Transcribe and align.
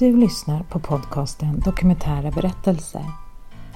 Du 0.00 0.16
lyssnar 0.16 0.62
på 0.62 0.80
podcasten 0.80 1.60
Dokumentära 1.60 2.30
berättelser 2.30 3.04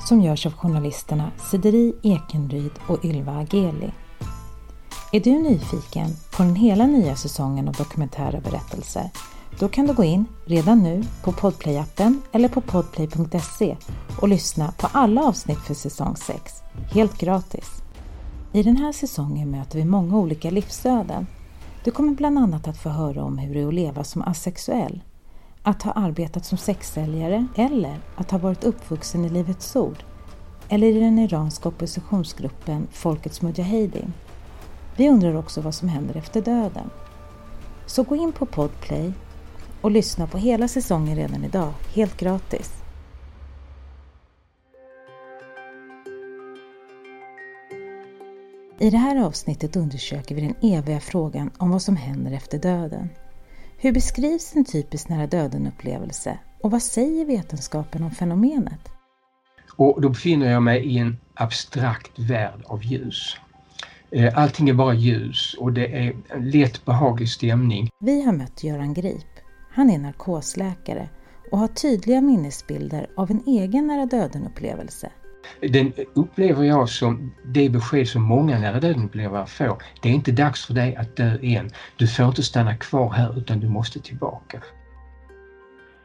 som 0.08 0.20
görs 0.20 0.46
av 0.46 0.52
journalisterna 0.52 1.30
Sideri 1.50 1.94
Ekenryd 2.02 2.70
och 2.88 3.04
Ylva 3.04 3.32
Ageli. 3.32 3.90
Är 5.12 5.20
du 5.20 5.30
nyfiken 5.30 6.10
på 6.36 6.42
den 6.42 6.56
hela 6.56 6.86
nya 6.86 7.16
säsongen 7.16 7.68
av 7.68 7.74
dokumentära 7.74 8.40
berättelser? 8.40 9.10
Då 9.58 9.68
kan 9.68 9.86
du 9.86 9.94
gå 9.94 10.04
in 10.04 10.24
redan 10.46 10.82
nu 10.82 11.04
på 11.24 11.32
Podplay-appen 11.32 12.20
eller 12.32 12.48
på 12.48 12.60
podplay.se 12.60 13.76
och 14.20 14.28
lyssna 14.28 14.72
på 14.78 14.88
alla 14.92 15.22
avsnitt 15.22 15.60
för 15.60 15.74
säsong 15.74 16.16
6, 16.16 16.62
helt 16.92 17.18
gratis. 17.18 17.70
I 18.52 18.62
den 18.62 18.76
här 18.76 18.92
säsongen 18.92 19.50
möter 19.50 19.78
vi 19.78 19.84
många 19.84 20.16
olika 20.18 20.50
livsöden. 20.50 21.26
Du 21.84 21.90
kommer 21.90 22.12
bland 22.12 22.38
annat 22.38 22.68
att 22.68 22.78
få 22.78 22.88
höra 22.88 23.24
om 23.24 23.38
hur 23.38 23.54
det 23.54 23.60
är 23.60 23.68
att 23.68 23.74
leva 23.74 24.04
som 24.04 24.22
asexuell, 24.22 25.02
att 25.66 25.82
ha 25.82 25.92
arbetat 25.92 26.44
som 26.44 26.58
sexsäljare 26.58 27.46
eller 27.56 28.00
att 28.16 28.30
ha 28.30 28.38
varit 28.38 28.64
uppvuxen 28.64 29.24
i 29.24 29.28
Livets 29.28 29.76
Ord 29.76 30.04
eller 30.68 30.86
i 30.86 31.00
den 31.00 31.18
iranska 31.18 31.68
oppositionsgruppen 31.68 32.86
Folkets 32.92 33.42
Mujahedin. 33.42 34.12
Vi 34.96 35.08
undrar 35.08 35.34
också 35.34 35.60
vad 35.60 35.74
som 35.74 35.88
händer 35.88 36.16
efter 36.16 36.42
döden. 36.42 36.90
Så 37.86 38.02
gå 38.02 38.16
in 38.16 38.32
på 38.32 38.46
Podplay 38.46 39.12
och 39.80 39.90
lyssna 39.90 40.26
på 40.26 40.38
hela 40.38 40.68
säsongen 40.68 41.16
redan 41.16 41.44
idag, 41.44 41.72
helt 41.94 42.16
gratis. 42.16 42.72
I 48.78 48.90
det 48.90 48.98
här 48.98 49.24
avsnittet 49.24 49.76
undersöker 49.76 50.34
vi 50.34 50.40
den 50.40 50.72
eviga 50.72 51.00
frågan 51.00 51.50
om 51.58 51.70
vad 51.70 51.82
som 51.82 51.96
händer 51.96 52.32
efter 52.32 52.58
döden. 52.58 53.08
Hur 53.84 53.92
beskrivs 53.92 54.56
en 54.56 54.64
typisk 54.64 55.08
nära 55.08 55.26
döden-upplevelse 55.26 56.38
och 56.62 56.70
vad 56.70 56.82
säger 56.82 57.24
vetenskapen 57.24 58.02
om 58.02 58.10
fenomenet? 58.10 58.88
Och 59.76 60.00
då 60.00 60.08
befinner 60.08 60.52
jag 60.52 60.62
mig 60.62 60.84
i 60.84 60.98
en 60.98 61.16
abstrakt 61.34 62.18
värld 62.18 62.62
av 62.64 62.84
ljus. 62.84 63.36
Eh, 64.10 64.38
allting 64.38 64.68
är 64.68 64.74
bara 64.74 64.94
ljus 64.94 65.56
och 65.58 65.72
det 65.72 65.86
är 65.86 66.16
en 66.28 66.50
lätt 66.50 66.84
behaglig 66.84 67.28
stämning. 67.28 67.90
Vi 68.00 68.22
har 68.22 68.32
mött 68.32 68.64
Göran 68.64 68.94
Grip. 68.94 69.40
Han 69.70 69.90
är 69.90 69.98
narkosläkare 69.98 71.08
och 71.52 71.58
har 71.58 71.68
tydliga 71.68 72.20
minnesbilder 72.20 73.10
av 73.16 73.30
en 73.30 73.42
egen 73.46 73.86
nära 73.86 74.06
döden-upplevelse. 74.06 75.10
Den 75.60 75.92
upplever 76.14 76.64
jag 76.64 76.88
som 76.88 77.34
det 77.44 77.68
besked 77.68 78.08
som 78.08 78.22
många 78.22 78.58
nära 78.58 78.80
döden-upplevare 78.80 79.46
får. 79.46 79.76
Det 80.02 80.08
är 80.08 80.12
inte 80.12 80.32
dags 80.32 80.66
för 80.66 80.74
dig 80.74 80.96
att 80.96 81.16
dö 81.16 81.38
än. 81.42 81.70
Du 81.96 82.06
får 82.06 82.26
inte 82.26 82.42
stanna 82.42 82.76
kvar 82.76 83.10
här 83.10 83.38
utan 83.38 83.60
du 83.60 83.68
måste 83.68 84.00
tillbaka. 84.00 84.58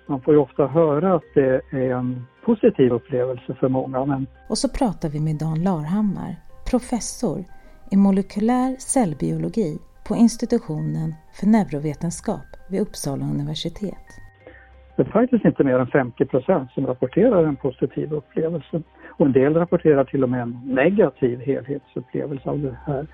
Man 0.07 0.21
får 0.21 0.33
ju 0.33 0.39
ofta 0.39 0.67
höra 0.67 1.15
att 1.15 1.23
det 1.33 1.61
är 1.71 1.91
en 1.91 2.27
positiv 2.45 2.91
upplevelse 2.91 3.55
för 3.59 3.69
många. 3.69 4.05
Men... 4.05 4.27
Och 4.49 4.57
så 4.57 4.69
pratar 4.69 5.09
vi 5.09 5.19
med 5.19 5.35
Dan 5.35 5.63
Larhammar, 5.63 6.35
professor 6.69 7.43
i 7.91 7.97
molekylär 7.97 8.75
cellbiologi 8.79 9.79
på 10.07 10.15
institutionen 10.15 11.15
för 11.33 11.47
neurovetenskap 11.47 12.47
vid 12.69 12.81
Uppsala 12.81 13.25
universitet. 13.25 14.07
Det 14.95 15.01
är 15.01 15.11
faktiskt 15.11 15.45
inte 15.45 15.63
mer 15.63 15.79
än 15.79 15.87
50 15.87 16.25
procent 16.25 16.71
som 16.71 16.85
rapporterar 16.87 17.43
en 17.43 17.55
positiv 17.55 18.13
upplevelse. 18.13 18.81
Och 19.19 19.25
en 19.25 19.31
del 19.31 19.53
rapporterar 19.53 20.03
till 20.03 20.23
och 20.23 20.29
med 20.29 20.41
en 20.41 20.61
negativ 20.65 21.39
helhetsupplevelse 21.39 22.49
av 22.49 22.59
det 22.59 22.77
här. 22.85 23.07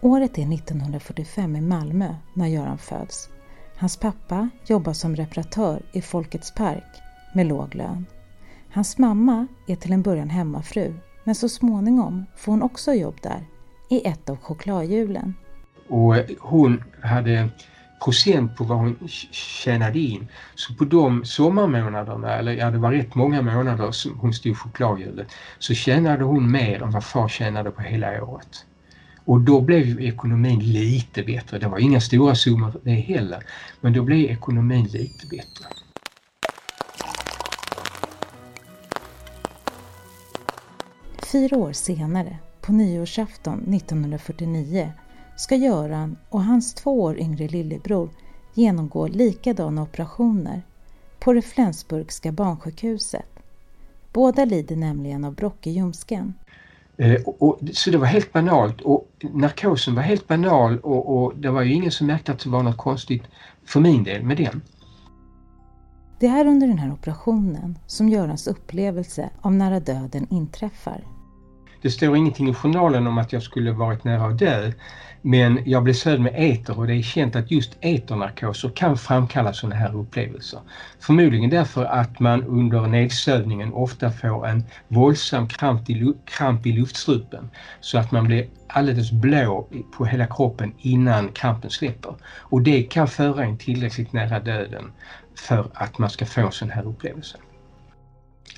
Året 0.00 0.38
är 0.38 0.54
1945 0.54 1.56
i 1.56 1.60
Malmö 1.60 2.14
när 2.34 2.46
Göran 2.46 2.78
föds. 2.78 3.30
Hans 3.76 3.96
pappa 3.96 4.48
jobbar 4.66 4.92
som 4.92 5.16
reparatör 5.16 5.82
i 5.92 6.02
Folkets 6.02 6.54
park 6.54 7.02
med 7.34 7.46
låg 7.46 7.74
lön. 7.74 8.06
Hans 8.72 8.98
mamma 8.98 9.46
är 9.68 9.76
till 9.76 9.92
en 9.92 10.02
början 10.02 10.30
hemmafru 10.30 10.94
men 11.24 11.34
så 11.34 11.48
småningom 11.48 12.24
får 12.36 12.52
hon 12.52 12.62
också 12.62 12.92
jobb 12.92 13.16
där, 13.22 13.44
i 13.90 14.08
ett 14.08 14.30
av 14.30 14.36
chokladhjulen. 14.36 15.34
Och 15.88 16.14
hon 16.38 16.84
hade 17.02 17.48
procent 18.04 18.56
på 18.56 18.64
vad 18.64 18.78
hon 18.78 19.08
tjänade 19.30 19.98
in. 19.98 20.28
Så 20.54 20.74
på 20.74 20.84
de 20.84 21.24
sommarmånaderna, 21.24 22.34
eller 22.34 22.52
ja 22.52 22.70
det 22.70 22.78
var 22.78 22.92
rätt 22.92 23.14
många 23.14 23.42
månader 23.42 23.90
som 23.90 24.18
hon 24.18 24.32
stod 24.32 24.58
chokladhjulet, 24.58 25.26
så 25.58 25.74
tjänade 25.74 26.24
hon 26.24 26.50
mer 26.50 26.82
än 26.82 26.90
vad 26.90 27.04
far 27.04 27.28
tjänade 27.28 27.70
på 27.70 27.82
hela 27.82 28.24
året. 28.24 28.64
Och 29.24 29.40
då 29.40 29.60
blev 29.60 30.00
ekonomin 30.00 30.58
lite 30.58 31.22
bättre. 31.22 31.58
Det 31.58 31.68
var 31.68 31.78
inga 31.78 32.00
stora 32.00 32.34
summor 32.34 32.72
det 32.84 32.90
heller, 32.90 33.42
men 33.80 33.92
då 33.92 34.02
blev 34.02 34.30
ekonomin 34.30 34.84
lite 34.84 35.26
bättre. 35.26 35.64
Fyra 41.32 41.56
år 41.56 41.72
senare, 41.72 42.38
på 42.60 42.72
nyårsafton 42.72 43.74
1949, 43.74 44.92
ska 45.40 45.56
Göran 45.56 46.16
och 46.28 46.44
hans 46.44 46.74
två 46.74 47.02
år 47.02 47.18
yngre 47.18 47.48
lillebror 47.48 48.10
genomgå 48.54 49.06
likadana 49.06 49.82
operationer 49.82 50.62
på 51.18 51.32
det 51.32 51.42
Flensburgska 51.42 52.32
barnsjukhuset. 52.32 53.26
Båda 54.12 54.44
lider 54.44 54.76
nämligen 54.76 55.24
av 55.24 55.34
brock 55.34 55.66
i 55.66 55.70
ljumsken. 55.70 56.34
Eh, 56.96 57.22
och, 57.22 57.42
och, 57.42 57.60
så 57.72 57.90
det 57.90 57.98
var 57.98 58.06
helt 58.06 58.32
banalt 58.32 58.80
och 58.80 59.08
narkosen 59.20 59.94
var 59.94 60.02
helt 60.02 60.28
banal 60.28 60.78
och, 60.78 61.22
och 61.22 61.36
det 61.36 61.50
var 61.50 61.62
ju 61.62 61.72
ingen 61.72 61.90
som 61.90 62.06
märkte 62.06 62.32
att 62.32 62.38
det 62.38 62.50
var 62.50 62.62
något 62.62 62.76
konstigt 62.76 63.22
för 63.64 63.80
min 63.80 64.04
del 64.04 64.22
med 64.22 64.36
den. 64.36 64.62
Det 66.18 66.26
är 66.26 66.46
under 66.46 66.66
den 66.66 66.78
här 66.78 66.92
operationen 66.92 67.78
som 67.86 68.08
Görans 68.08 68.46
upplevelse 68.46 69.30
av 69.40 69.52
nära 69.52 69.80
döden 69.80 70.26
inträffar. 70.30 71.04
Det 71.82 71.90
står 71.90 72.16
ingenting 72.16 72.48
i 72.48 72.54
journalen 72.54 73.06
om 73.06 73.18
att 73.18 73.32
jag 73.32 73.42
skulle 73.42 73.72
varit 73.72 74.04
nära 74.04 74.26
att 74.26 74.38
dö. 74.38 74.72
Men 75.22 75.62
jag 75.66 75.82
blev 75.82 75.94
sövd 75.94 76.20
med 76.20 76.34
eter 76.36 76.78
och 76.78 76.86
det 76.86 76.94
är 76.94 77.02
känt 77.02 77.36
att 77.36 77.50
just 77.50 77.76
eternarkoser 77.80 78.68
kan 78.68 78.96
framkalla 78.96 79.52
sådana 79.52 79.76
här 79.76 79.96
upplevelser. 79.96 80.60
Förmodligen 81.00 81.50
därför 81.50 81.84
att 81.84 82.20
man 82.20 82.44
under 82.44 82.86
nedsövningen 82.86 83.72
ofta 83.72 84.10
får 84.10 84.46
en 84.46 84.64
våldsam 84.88 85.48
kramp 85.48 85.90
i, 85.90 86.14
kramp 86.24 86.66
i 86.66 86.72
luftstrupen 86.72 87.50
så 87.80 87.98
att 87.98 88.12
man 88.12 88.24
blir 88.26 88.46
alldeles 88.66 89.12
blå 89.12 89.68
på 89.96 90.04
hela 90.04 90.26
kroppen 90.26 90.74
innan 90.78 91.28
krampen 91.28 91.70
släpper. 91.70 92.14
Och 92.38 92.62
det 92.62 92.82
kan 92.82 93.08
föra 93.08 93.44
en 93.44 93.58
tillräckligt 93.58 94.12
nära 94.12 94.40
döden 94.40 94.92
för 95.34 95.70
att 95.74 95.98
man 95.98 96.10
ska 96.10 96.26
få 96.26 96.40
en 96.40 96.52
sån 96.52 96.70
här 96.70 96.86
upplevelse. 96.86 97.38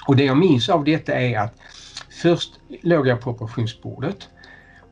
Och 0.07 0.17
det 0.17 0.25
jag 0.25 0.37
minns 0.37 0.69
av 0.69 0.85
detta 0.85 1.13
är 1.13 1.39
att 1.39 1.55
först 2.23 2.53
låg 2.83 3.07
jag 3.07 3.21
på 3.21 3.31
operationsbordet 3.31 4.29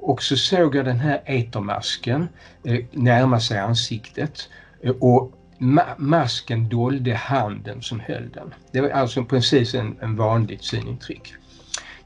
och 0.01 0.23
så 0.23 0.37
såg 0.37 0.75
jag 0.75 0.85
den 0.85 0.99
här 0.99 1.23
etermasken 1.25 2.29
eh, 2.65 2.85
närma 2.93 3.41
sig 3.41 3.59
ansiktet 3.59 4.49
eh, 4.83 4.91
och 4.91 5.33
ma 5.59 5.83
masken 5.99 6.69
dolde 6.69 7.15
handen 7.15 7.83
som 7.83 8.01
höll 8.01 8.31
den. 8.31 8.55
Det 8.73 8.81
var 8.81 8.89
alltså 8.89 9.25
precis 9.25 9.75
en, 9.75 9.97
en 10.01 10.17
vanligt 10.17 10.65
synintryck. 10.65 11.35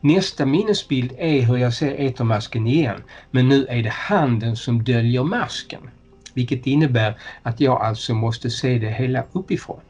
Nästa 0.00 0.46
minnesbild 0.46 1.12
är 1.18 1.42
hur 1.42 1.56
jag 1.56 1.74
ser 1.74 2.00
etermasken 2.00 2.66
igen 2.66 3.02
men 3.30 3.48
nu 3.48 3.66
är 3.66 3.82
det 3.82 3.92
handen 3.92 4.56
som 4.56 4.84
döljer 4.84 5.22
masken. 5.22 5.90
Vilket 6.34 6.66
innebär 6.66 7.18
att 7.42 7.60
jag 7.60 7.82
alltså 7.82 8.14
måste 8.14 8.50
se 8.50 8.78
det 8.78 8.90
hela 8.90 9.24
uppifrån. 9.32 9.80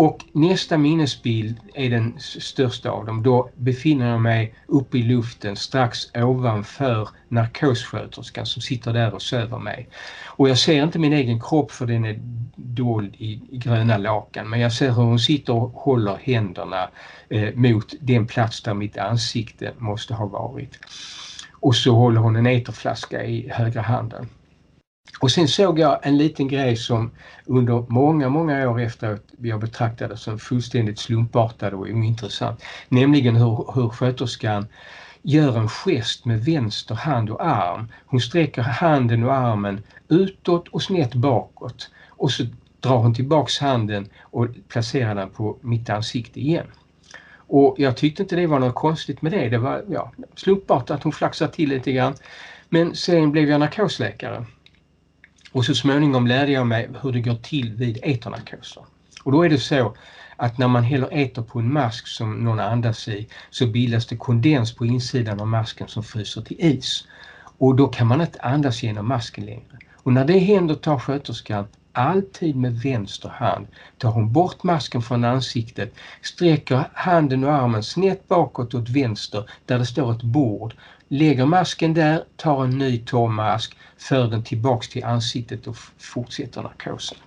Och 0.00 0.24
nästa 0.32 0.78
minnesbild 0.78 1.56
är 1.74 1.90
den 1.90 2.14
största 2.18 2.90
av 2.90 3.06
dem. 3.06 3.22
Då 3.22 3.50
befinner 3.56 4.10
jag 4.10 4.20
mig 4.20 4.54
uppe 4.66 4.98
i 4.98 5.02
luften 5.02 5.56
strax 5.56 5.98
ovanför 6.14 7.08
narkossköterskan 7.28 8.46
som 8.46 8.62
sitter 8.62 8.92
där 8.92 9.14
och 9.14 9.22
söver 9.22 9.58
mig. 9.58 9.88
Och 10.26 10.48
jag 10.48 10.58
ser 10.58 10.82
inte 10.82 10.98
min 10.98 11.12
egen 11.12 11.40
kropp 11.40 11.70
för 11.70 11.86
den 11.86 12.04
är 12.04 12.18
dold 12.56 13.14
i, 13.14 13.40
gröna 13.52 13.98
lakan 13.98 14.50
men 14.50 14.60
jag 14.60 14.72
ser 14.72 14.86
hur 14.86 15.02
hon 15.02 15.18
sitter 15.18 15.52
och 15.52 15.70
håller 15.70 16.16
händerna 16.22 16.90
eh, 17.28 17.54
mot 17.54 17.94
den 18.00 18.26
plats 18.26 18.62
där 18.62 18.74
mitt 18.74 18.98
ansikte 18.98 19.72
måste 19.78 20.14
ha 20.14 20.26
varit. 20.26 20.78
Och 21.52 21.76
så 21.76 21.94
håller 21.94 22.20
hon 22.20 22.36
en 22.36 22.46
eterflaska 22.46 23.24
i 23.24 23.48
högra 23.48 23.82
handen. 23.82 24.28
Och 25.20 25.30
sen 25.30 25.48
såg 25.48 25.78
jag 25.78 25.98
en 26.02 26.18
liten 26.18 26.48
grej 26.48 26.76
som 26.76 27.10
under 27.46 27.84
många, 27.88 28.28
många 28.28 28.70
år 28.70 28.80
efteråt 28.80 29.24
jag 29.38 29.60
betraktade 29.60 30.16
som 30.16 30.38
fullständigt 30.38 30.98
slumpartad 30.98 31.74
och 31.74 31.80
ointressant. 31.80 32.62
Nämligen 32.88 33.36
hur, 33.36 33.72
hur 33.74 33.88
sköterskan 33.88 34.66
gör 35.22 35.58
en 35.58 35.68
gest 35.68 36.24
med 36.24 36.44
vänster 36.44 36.94
hand 36.94 37.30
och 37.30 37.46
arm. 37.46 37.88
Hon 38.06 38.20
sträcker 38.20 38.62
handen 38.62 39.24
och 39.24 39.34
armen 39.34 39.82
utåt 40.08 40.68
och 40.68 40.82
snett 40.82 41.14
bakåt 41.14 41.90
och 42.08 42.30
så 42.30 42.44
drar 42.80 42.96
hon 42.96 43.14
tillbaks 43.14 43.58
handen 43.58 44.08
och 44.20 44.46
placerar 44.68 45.14
den 45.14 45.30
på 45.30 45.56
mitt 45.60 45.90
ansikte 45.90 46.40
igen. 46.40 46.66
Och 47.50 47.74
jag 47.78 47.96
tyckte 47.96 48.22
inte 48.22 48.36
det 48.36 48.46
var 48.46 48.58
något 48.58 48.74
konstigt 48.74 49.22
med 49.22 49.32
det. 49.32 49.48
Det 49.48 49.58
var 49.58 49.84
ja, 49.88 50.12
slumpart 50.36 50.90
att 50.90 51.02
hon 51.02 51.12
flaxade 51.12 51.52
till 51.52 51.68
lite 51.68 51.92
grann. 51.92 52.14
Men 52.68 52.94
sen 52.94 53.32
blev 53.32 53.48
jag 53.48 53.60
narkosläkare 53.60 54.44
och 55.52 55.64
så 55.64 55.74
småningom 55.74 56.26
lärde 56.26 56.52
jag 56.52 56.66
mig 56.66 56.88
hur 57.02 57.12
det 57.12 57.20
går 57.20 57.34
till 57.34 57.74
vid 57.74 57.98
eternarkoser. 58.02 58.82
Och 59.24 59.32
då 59.32 59.42
är 59.42 59.48
det 59.48 59.58
så 59.58 59.94
att 60.36 60.58
när 60.58 60.68
man 60.68 60.84
häller 60.84 61.14
eter 61.14 61.42
på 61.42 61.58
en 61.58 61.72
mask 61.72 62.06
som 62.06 62.44
någon 62.44 62.60
andas 62.60 63.08
i 63.08 63.28
så 63.50 63.66
bildas 63.66 64.06
det 64.06 64.16
kondens 64.16 64.74
på 64.74 64.86
insidan 64.86 65.40
av 65.40 65.46
masken 65.46 65.88
som 65.88 66.02
fryser 66.02 66.42
till 66.42 66.56
is. 66.60 67.04
Och 67.58 67.76
då 67.76 67.88
kan 67.88 68.06
man 68.06 68.20
inte 68.20 68.40
andas 68.40 68.82
genom 68.82 69.08
masken 69.08 69.44
längre. 69.44 69.78
Och 69.94 70.12
när 70.12 70.24
det 70.24 70.38
händer 70.38 70.74
tar 70.74 70.98
sköterskan 70.98 71.66
alltid 71.92 72.56
med 72.56 72.80
vänster 72.80 73.28
hand 73.28 73.66
tar 73.98 74.10
hon 74.10 74.32
bort 74.32 74.62
masken 74.62 75.02
från 75.02 75.24
ansiktet, 75.24 75.94
sträcker 76.22 76.90
handen 76.94 77.44
och 77.44 77.52
armen 77.52 77.82
snett 77.82 78.28
bakåt 78.28 78.74
åt 78.74 78.88
vänster 78.88 79.50
där 79.66 79.78
det 79.78 79.86
står 79.86 80.12
ett 80.12 80.22
bord, 80.22 80.74
lägger 81.08 81.46
masken 81.46 81.94
där, 81.94 82.24
tar 82.36 82.64
en 82.64 82.78
ny 82.78 82.98
torr 82.98 83.28
mask, 83.28 83.76
för 83.96 84.28
den 84.28 84.44
tillbaks 84.44 84.88
till 84.88 85.04
ansiktet 85.04 85.66
och 85.66 85.76
fortsätter 85.98 86.62
narkosen. 86.62 87.18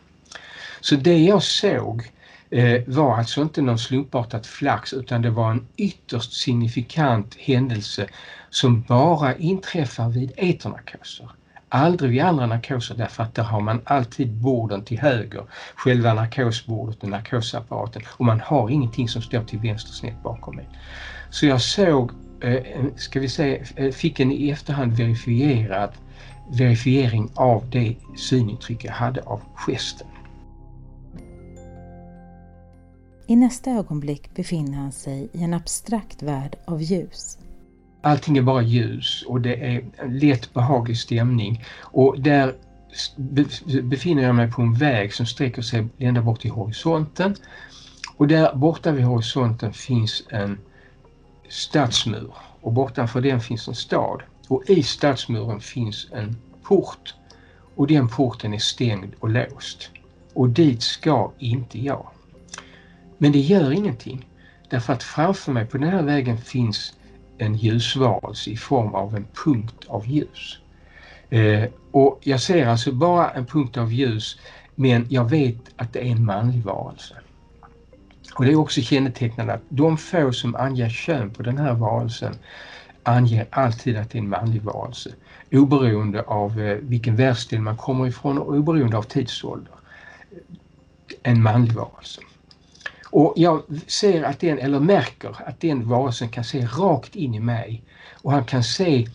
Så 0.81 0.95
det 0.95 1.17
jag 1.17 1.43
såg 1.43 2.11
eh, 2.49 2.81
var 2.87 3.17
alltså 3.17 3.41
inte 3.41 3.61
någon 3.61 3.79
slumpartat 3.79 4.47
flax 4.47 4.93
utan 4.93 5.21
det 5.21 5.29
var 5.29 5.51
en 5.51 5.67
ytterst 5.77 6.33
signifikant 6.33 7.35
händelse 7.35 8.07
som 8.49 8.81
bara 8.81 9.35
inträffar 9.35 10.09
vid 10.09 10.31
eternarkoser. 10.37 11.29
Aldrig 11.69 12.11
vid 12.11 12.21
andra 12.21 12.45
narkoser 12.45 12.95
därför 12.95 13.23
att 13.23 13.35
där 13.35 13.43
har 13.43 13.61
man 13.61 13.81
alltid 13.83 14.31
borden 14.31 14.83
till 14.83 14.99
höger, 14.99 15.43
själva 15.75 16.13
narkosbordet 16.13 17.03
och 17.03 17.09
narkosapparaten 17.09 18.01
och 18.07 18.25
man 18.25 18.39
har 18.39 18.69
ingenting 18.69 19.09
som 19.09 19.21
står 19.21 19.43
till 19.43 19.59
vänster 19.59 19.91
snett 19.91 20.23
bakom 20.23 20.55
mig. 20.55 20.69
Så 21.29 21.45
jag 21.45 21.61
såg, 21.61 22.11
ska 22.95 23.19
vi 23.19 23.29
säga, 23.29 23.65
eh, 23.75 23.91
fick 23.91 24.19
en 24.19 24.31
i 24.31 24.49
efterhand 24.49 24.93
verifierad 24.93 25.89
verifiering 26.51 27.31
av 27.35 27.69
det 27.69 27.95
synintryck 28.15 28.85
jag 28.85 28.91
hade 28.91 29.21
av 29.21 29.41
gesten. 29.67 30.07
I 33.27 33.35
nästa 33.35 33.71
ögonblick 33.71 34.35
befinner 34.35 34.77
han 34.77 34.91
sig 34.91 35.29
i 35.33 35.43
en 35.43 35.53
abstrakt 35.53 36.23
värld 36.23 36.55
av 36.65 36.81
ljus. 36.81 37.37
Allting 38.01 38.37
är 38.37 38.41
bara 38.41 38.61
ljus 38.61 39.23
och 39.27 39.41
det 39.41 39.55
är 39.55 39.85
en 39.97 40.19
lätt 40.19 40.53
behaglig 40.53 40.97
stämning 40.97 41.63
och 41.79 42.21
där 42.21 42.55
befinner 43.83 44.23
jag 44.23 44.35
mig 44.35 44.51
på 44.51 44.61
en 44.61 44.73
väg 44.73 45.13
som 45.13 45.25
sträcker 45.25 45.61
sig 45.61 45.87
ända 45.97 46.21
bort 46.21 46.41
till 46.41 46.51
horisonten. 46.51 47.35
Och 48.17 48.27
där 48.27 48.55
borta 48.55 48.91
vid 48.91 49.05
horisonten 49.05 49.73
finns 49.73 50.23
en 50.29 50.57
stadsmur 51.51 52.33
och 52.61 52.73
bortanför 52.73 53.21
den 53.21 53.41
finns 53.41 53.67
en 53.67 53.75
stad. 53.75 54.21
Och 54.47 54.69
i 54.69 54.83
stadsmuren 54.83 55.61
finns 55.61 56.07
en 56.11 56.35
port 56.63 57.15
och 57.75 57.87
den 57.87 58.07
porten 58.07 58.53
är 58.53 58.57
stängd 58.57 59.13
och 59.19 59.29
låst. 59.29 59.89
Och 60.33 60.49
dit 60.49 60.81
ska 60.81 61.31
inte 61.39 61.79
jag. 61.79 62.07
Men 63.17 63.31
det 63.31 63.39
gör 63.39 63.71
ingenting. 63.71 64.27
Därför 64.69 64.93
att 64.93 65.03
framför 65.03 65.51
mig 65.51 65.65
på 65.65 65.77
den 65.77 65.89
här 65.89 66.03
vägen 66.03 66.37
finns 66.37 66.93
en 67.37 67.55
ljusvarelse 67.55 68.49
i 68.49 68.57
form 68.57 68.95
av 68.95 69.15
en 69.15 69.27
punkt 69.43 69.85
av 69.87 70.07
ljus. 70.07 70.59
Eh, 71.29 71.63
och 71.91 72.19
jag 72.21 72.41
ser 72.41 72.67
alltså 72.67 72.91
bara 72.91 73.29
en 73.29 73.45
punkt 73.45 73.77
av 73.77 73.93
ljus 73.93 74.39
men 74.75 75.07
jag 75.09 75.29
vet 75.29 75.57
att 75.75 75.93
det 75.93 75.99
är 75.99 76.11
en 76.11 76.25
manlig 76.25 76.63
varelse. 76.63 77.20
Och 78.41 78.47
det 78.47 78.53
är 78.53 78.55
också 78.55 78.81
kännetecknande 78.81 79.53
att 79.53 79.61
de 79.69 79.97
få 79.97 80.31
som 80.31 80.55
anger 80.55 80.89
kön 80.89 81.29
på 81.29 81.43
den 81.43 81.57
här 81.57 81.73
varelsen 81.73 82.35
anger 83.03 83.47
alltid 83.49 83.97
att 83.97 84.09
det 84.09 84.17
är 84.17 84.21
en 84.21 84.29
manlig 84.29 84.61
varelse. 84.61 85.09
Oberoende 85.51 86.21
av 86.21 86.59
eh, 86.59 86.77
vilken 86.77 87.15
världsdel 87.15 87.59
man 87.61 87.77
kommer 87.77 88.07
ifrån 88.07 88.37
och 88.37 88.53
oberoende 88.53 88.97
av 88.97 89.03
tidsålder. 89.03 89.73
En 91.23 91.43
manlig 91.43 91.73
varelse. 91.73 92.21
Och 93.09 93.33
jag 93.35 93.63
ser 93.87 94.23
att 94.23 94.39
den, 94.39 94.59
eller 94.59 94.79
märker 94.79 95.35
att 95.45 95.59
den 95.59 95.89
varelsen 95.89 96.29
kan 96.29 96.43
se 96.43 96.65
rakt 96.65 97.15
in 97.15 97.35
i 97.35 97.39
mig 97.39 97.83
och 98.21 98.31
han 98.31 98.45
kan 98.45 98.63
se 98.63 99.07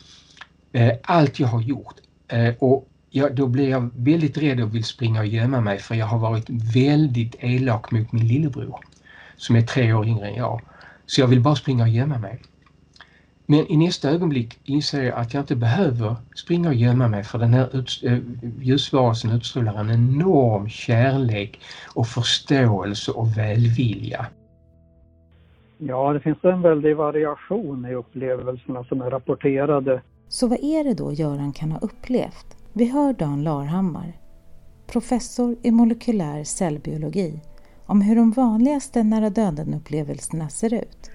eh, 0.73 0.93
allt 1.03 1.41
jag 1.41 1.49
har 1.49 1.63
gjort. 1.63 1.95
Eh, 2.29 2.55
och 2.59 2.89
ja, 3.11 3.29
då 3.29 3.47
blir 3.47 3.69
jag 3.69 3.91
väldigt 3.97 4.39
rädd 4.39 4.61
och 4.61 4.75
vill 4.75 4.85
springa 4.85 5.21
och 5.21 5.27
gömma 5.27 5.61
mig 5.61 5.79
för 5.79 5.95
jag 5.95 6.07
har 6.07 6.19
varit 6.19 6.51
väldigt 6.75 7.35
elak 7.39 7.91
mot 7.91 8.13
min 8.13 8.29
lillebror 8.29 8.86
som 9.37 9.57
är 9.57 9.63
tre 9.63 9.93
år 9.93 10.07
yngre 10.07 10.29
än 10.29 10.35
jag. 10.35 10.61
Så 11.07 11.21
jag 11.21 11.29
vill 11.29 11.41
bara 11.41 11.55
springa 11.55 11.83
och 11.83 11.89
gömma 11.89 12.19
mig. 12.19 12.43
Men 13.47 13.73
i 13.73 13.77
nästa 13.77 14.11
ögonblick 14.11 14.59
inser 14.65 15.03
jag 15.03 15.19
att 15.19 15.35
jag 15.35 15.43
inte 15.43 15.57
behöver 15.57 16.17
springa 16.35 16.69
och 16.69 16.75
gömma 16.75 17.09
mig 17.09 17.25
för 17.25 17.39
den 17.39 17.55
här 17.55 17.77
ut, 17.77 18.01
äh, 18.03 18.19
ljusvarelsen 18.61 19.31
utstrålar 19.31 19.75
en 19.75 19.91
enorm 19.91 20.69
kärlek 20.69 21.61
och 21.95 22.07
förståelse 22.07 23.11
och 23.13 23.39
välvilja. 23.39 24.27
Ja, 25.79 26.13
det 26.13 26.21
finns 26.21 26.45
en 26.45 26.63
väldig 26.63 26.97
variation 26.97 27.87
i 27.87 27.95
upplevelserna 27.95 28.85
som 28.85 29.01
är 29.01 29.11
rapporterade. 29.11 30.03
Så 30.29 30.49
vad 30.49 30.59
är 30.59 30.85
det 30.85 30.95
då 30.95 31.13
Göran 31.13 31.53
kan 31.53 31.73
ha 31.73 31.79
upplevt? 31.79 32.57
Vi 32.73 32.91
hör 32.91 33.13
Dan 33.13 33.45
Larhammar, 33.45 34.13
professor 34.87 35.57
i 35.63 35.71
molekylär 35.71 36.45
cellbiologi, 36.45 37.41
om 37.87 38.01
hur 38.03 38.17
de 38.17 38.31
vanligaste 38.31 39.03
nära 39.03 39.31
döden-upplevelserna 39.31 40.49
ser 40.49 40.75
ut. 40.75 41.11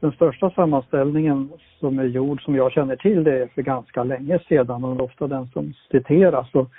Den 0.00 0.12
största 0.12 0.50
sammanställningen 0.50 1.52
som 1.80 1.98
är 1.98 2.04
gjord 2.04 2.42
som 2.42 2.54
jag 2.54 2.72
känner 2.72 2.96
till 2.96 3.24
det 3.24 3.42
är 3.42 3.46
för 3.46 3.62
ganska 3.62 4.04
länge 4.04 4.38
sedan 4.48 4.84
och 4.84 5.00
ofta 5.00 5.26
den 5.26 5.46
som 5.46 5.74
citeras. 5.90 6.54
Och 6.54 6.70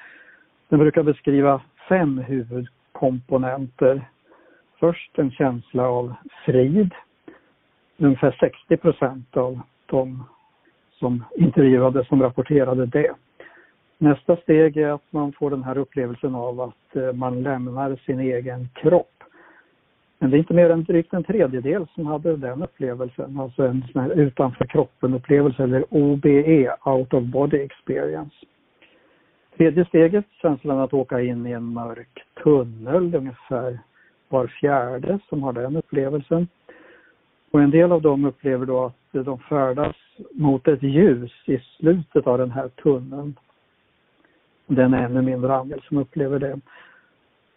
den 0.69 0.80
brukar 0.80 1.04
beskriva 1.04 1.62
fem 1.90 2.18
huvudkomponenter. 2.18 4.10
Först 4.80 5.19
en 5.19 5.31
känsla 5.31 5.88
av 5.88 6.13
frid. 6.46 6.92
Ungefär 7.98 8.38
60 8.39 8.78
procent 8.78 9.38
av 9.38 9.60
de 9.86 10.24
som 11.00 11.24
intervjuade 11.36 12.06
som 12.06 12.22
rapporterade 12.22 12.86
det. 12.86 13.13
Nästa 13.98 14.36
steg 14.36 14.78
är 14.78 14.89
att 14.89 15.06
man 15.10 15.34
får 15.34 15.50
den 15.50 15.63
här 15.63 15.78
upplevelsen 15.78 16.36
av 16.36 16.62
att 16.62 16.96
eh, 16.96 17.13
man 17.13 17.44
lämnar 17.44 17.96
sin 18.06 18.19
egen 18.19 18.69
kropp. 18.74 19.12
Men 20.24 20.31
det 20.31 20.38
är 20.38 20.40
inte 20.40 20.54
mer 20.54 20.70
än 20.70 20.84
drygt 20.84 21.14
en 21.14 21.24
tredjedel 21.24 21.88
som 21.96 22.06
hade 22.06 22.38
den 22.38 22.64
upplevelsen, 22.64 23.40
alltså 23.40 23.64
en 23.68 23.84
sån 23.92 24.02
här 24.02 24.10
utanför 24.10 24.66
kroppen-upplevelse 24.66 25.64
eller 25.64 25.86
OBE, 25.90 26.75
out 26.86 27.14
of 27.14 27.24
body 27.24 27.58
experience. 27.58 28.36
Tredje 29.58 29.86
steget, 29.86 30.25
känslan 30.42 30.80
att 30.80 30.94
åka 30.94 31.22
in 31.22 31.48
i 31.48 31.51
en 31.51 31.74
mörk 31.74 32.24
tunnel, 32.44 33.15
ungefär 33.15 33.80
var 34.30 34.48
fjärde 34.48 35.20
som 35.30 35.44
har 35.44 35.53
den 35.53 35.75
upplevelsen. 35.75 36.48
Och 37.51 37.62
en 37.62 37.72
del 37.72 37.92
av 37.92 38.01
dem 38.01 38.25
upplever 38.25 38.65
då 38.65 38.86
att 38.86 39.25
de 39.25 39.39
färdas 39.39 39.96
mot 40.32 40.68
ett 40.68 40.84
ljus 40.84 41.32
i 41.46 41.58
slutet 41.58 42.27
av 42.27 42.38
den 42.38 42.51
här 42.51 42.68
tunneln. 42.68 43.36
Det 44.68 44.82
är 44.82 44.86
en 44.86 44.94
ännu 44.94 45.22
mindre 45.22 45.56
andel 45.56 45.82
som 45.88 45.98
upplever 45.98 46.39
det. 46.39 46.60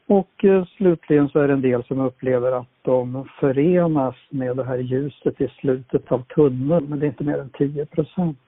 Och 0.08 0.44
eh, 0.44 0.64
slutligen 0.64 1.28
så 1.28 1.38
är 1.38 1.48
det 1.48 1.54
en 1.54 1.60
del 1.60 1.84
som 1.84 2.00
upplever 2.00 2.52
att 2.52 2.68
de 2.82 3.28
förenas 3.40 4.14
med 4.30 4.56
det 4.56 4.64
här 4.64 4.78
ljuset 4.78 5.40
i 5.40 5.48
slutet 5.48 6.12
av 6.12 6.22
tunneln, 6.22 6.86
men 6.88 6.98
det 6.98 7.06
är 7.06 7.08
inte 7.08 7.24
mer 7.24 7.38
än 7.38 7.50
10 7.50 7.86
procent. 7.86 8.38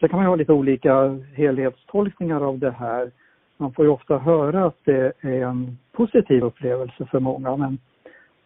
Sen 0.00 0.08
kan 0.08 0.18
man 0.18 0.26
ha 0.26 0.36
lite 0.36 0.52
olika 0.52 1.20
helhetstolkningar 1.34 2.40
av 2.40 2.58
det 2.58 2.70
här. 2.70 3.10
Man 3.56 3.72
får 3.72 3.84
ju 3.84 3.90
ofta 3.90 4.18
höra 4.18 4.64
att 4.64 4.78
det 4.84 5.12
är 5.20 5.42
en 5.42 5.78
positiv 5.92 6.44
upplevelse 6.44 7.06
för 7.10 7.20
många, 7.20 7.56
men 7.56 7.78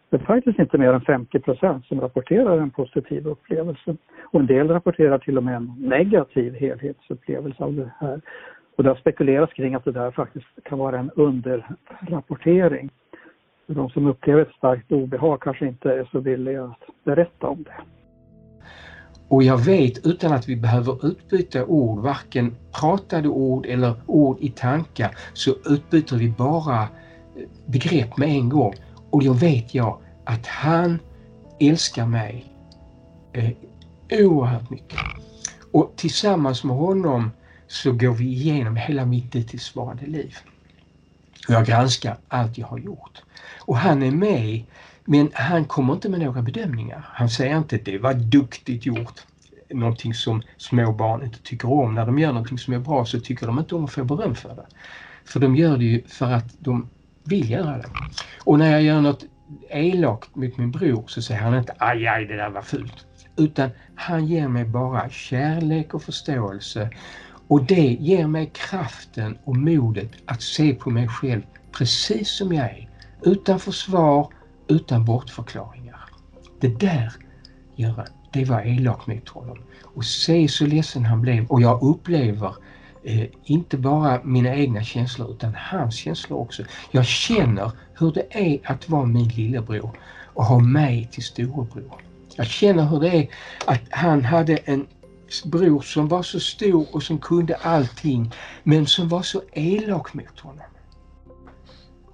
det 0.09 0.17
är 0.17 0.25
faktiskt 0.25 0.59
inte 0.59 0.77
mer 0.77 0.93
än 0.93 1.01
50 1.01 1.39
procent 1.39 1.85
som 1.85 2.01
rapporterar 2.01 2.57
en 2.57 2.69
positiv 2.69 3.27
upplevelse. 3.27 3.95
Och 4.23 4.39
en 4.39 4.45
del 4.45 4.67
rapporterar 4.67 5.17
till 5.17 5.37
och 5.37 5.43
med 5.43 5.55
en 5.55 5.75
negativ 5.77 6.53
helhetsupplevelse 6.53 7.63
av 7.63 7.73
det 7.73 7.91
här. 7.99 8.21
Och 8.77 8.83
det 8.83 8.89
har 8.89 8.95
spekulerats 8.95 9.53
kring 9.53 9.75
att 9.75 9.85
det 9.85 9.91
där 9.91 10.11
faktiskt 10.11 10.45
kan 10.63 10.77
vara 10.77 10.99
en 10.99 11.11
underrapportering. 11.15 12.89
De 13.67 13.89
som 13.89 14.07
upplever 14.07 14.41
ett 14.41 14.55
starkt 14.57 14.91
obehag 14.91 15.41
kanske 15.41 15.67
inte 15.67 15.91
är 15.91 16.09
så 16.11 16.19
villiga 16.19 16.63
att 16.63 16.83
berätta 17.03 17.47
om 17.47 17.63
det. 17.63 17.75
Och 19.29 19.43
jag 19.43 19.57
vet 19.57 20.05
utan 20.07 20.33
att 20.33 20.49
vi 20.49 20.55
behöver 20.55 21.05
utbyta 21.05 21.65
ord, 21.65 21.99
varken 21.99 22.55
pratade 22.79 23.27
ord 23.27 23.65
eller 23.65 23.93
ord 24.05 24.37
i 24.39 24.49
tankar, 24.49 25.17
så 25.33 25.51
utbyter 25.65 26.17
vi 26.17 26.29
bara 26.29 26.81
eh, 26.81 26.87
begrepp 27.65 28.17
med 28.17 28.29
en 28.29 28.49
gång. 28.49 28.73
Och 29.09 29.23
då 29.23 29.33
vet 29.33 29.75
jag 29.75 29.99
att 30.25 30.47
han 30.47 30.99
älskar 31.59 32.05
mig 32.05 32.45
eh, 33.33 33.49
oerhört 34.11 34.69
mycket. 34.69 34.99
Och 35.73 35.93
tillsammans 35.95 36.63
med 36.63 36.75
honom 36.75 37.31
så 37.67 37.91
går 37.91 38.13
vi 38.13 38.25
igenom 38.25 38.75
hela 38.75 39.05
mitt 39.05 39.31
dittillsvarande 39.31 40.05
liv. 40.05 40.35
Jag 41.47 41.65
granskar 41.65 42.17
allt 42.27 42.57
jag 42.57 42.67
har 42.67 42.77
gjort. 42.77 43.23
Och 43.59 43.77
han 43.77 44.03
är 44.03 44.11
med, 44.11 44.63
men 45.05 45.31
han 45.33 45.65
kommer 45.65 45.93
inte 45.93 46.09
med 46.09 46.19
några 46.19 46.41
bedömningar. 46.41 47.05
Han 47.13 47.29
säger 47.29 47.57
inte 47.57 47.75
att 47.75 47.85
det 47.85 47.97
var 47.97 48.13
duktigt 48.13 48.85
gjort. 48.85 49.21
någonting 49.69 50.13
som 50.13 50.41
små 50.57 50.91
barn 50.93 51.23
inte 51.23 51.39
tycker 51.39 51.71
om. 51.71 51.95
När 51.95 52.05
de 52.05 52.19
gör 52.19 52.33
någonting 52.33 52.57
som 52.57 52.73
är 52.73 52.79
bra 52.79 53.05
så 53.05 53.19
tycker 53.19 53.47
de 53.47 53.59
inte 53.59 53.75
om 53.75 53.85
att 53.85 53.91
få 53.91 54.03
beröm 54.03 54.35
för 54.35 54.55
det. 54.55 54.65
För 55.25 55.39
de 55.39 55.55
gör 55.55 55.77
det 55.77 55.85
ju 55.85 56.03
för 56.07 56.31
att 56.31 56.55
de 56.59 56.89
vill 57.23 57.49
göra 57.51 57.77
det. 57.77 57.89
Och 58.43 58.59
när 58.59 58.71
jag 58.71 58.83
gör 58.83 59.01
något 59.01 59.25
elakt 59.69 60.35
mot 60.35 60.57
min 60.57 60.71
bror 60.71 61.03
så 61.07 61.21
säger 61.21 61.41
han 61.41 61.55
inte 61.57 61.73
aj, 61.77 62.07
aj, 62.07 62.25
det 62.25 62.35
där 62.35 62.49
var 62.49 62.61
fult. 62.61 63.05
Utan 63.37 63.69
han 63.95 64.25
ger 64.25 64.47
mig 64.47 64.65
bara 64.65 65.09
kärlek 65.09 65.93
och 65.93 66.03
förståelse 66.03 66.89
och 67.47 67.63
det 67.65 67.97
ger 67.99 68.27
mig 68.27 68.51
kraften 68.53 69.37
och 69.43 69.57
modet 69.57 70.11
att 70.25 70.41
se 70.41 70.73
på 70.73 70.89
mig 70.89 71.07
själv 71.07 71.41
precis 71.71 72.31
som 72.31 72.53
jag 72.53 72.65
är. 72.65 72.89
Utan 73.21 73.59
försvar, 73.59 74.27
utan 74.67 75.05
bortförklaringar. 75.05 76.01
Det 76.59 76.79
där, 76.79 77.13
Göran, 77.75 78.07
det 78.33 78.45
var 78.45 78.61
elakt 78.61 79.07
mot 79.07 79.29
honom. 79.29 79.57
Och 79.83 80.05
se 80.05 80.47
så 80.47 80.65
ledsen 80.65 81.05
han 81.05 81.21
blev 81.21 81.45
och 81.45 81.61
jag 81.61 81.83
upplever 81.83 82.55
eh, 83.03 83.27
inte 83.43 83.77
bara 83.77 84.23
mina 84.23 84.55
egna 84.55 84.83
känslor 84.83 85.31
utan 85.31 85.55
hans 85.55 85.95
känslor 85.95 86.39
också. 86.39 86.63
Jag 86.91 87.05
känner 87.05 87.71
hur 87.99 88.11
det 88.11 88.25
är 88.29 88.59
att 88.71 88.89
vara 88.89 89.05
min 89.05 89.27
lillebror 89.27 89.91
och 90.33 90.45
ha 90.45 90.59
mig 90.59 91.09
till 91.11 91.23
storebror. 91.23 92.01
Jag 92.35 92.47
känner 92.47 92.85
hur 92.85 92.99
det 92.99 93.17
är 93.17 93.27
att 93.65 93.81
han 93.89 94.23
hade 94.25 94.57
en 94.57 94.87
bror 95.45 95.81
som 95.81 96.07
var 96.07 96.23
så 96.23 96.39
stor 96.39 96.87
och 96.95 97.03
som 97.03 97.19
kunde 97.19 97.55
allting 97.55 98.31
men 98.63 98.87
som 98.87 99.09
var 99.09 99.21
så 99.21 99.41
elak 99.53 100.13
mot 100.13 100.39
honom. 100.39 100.65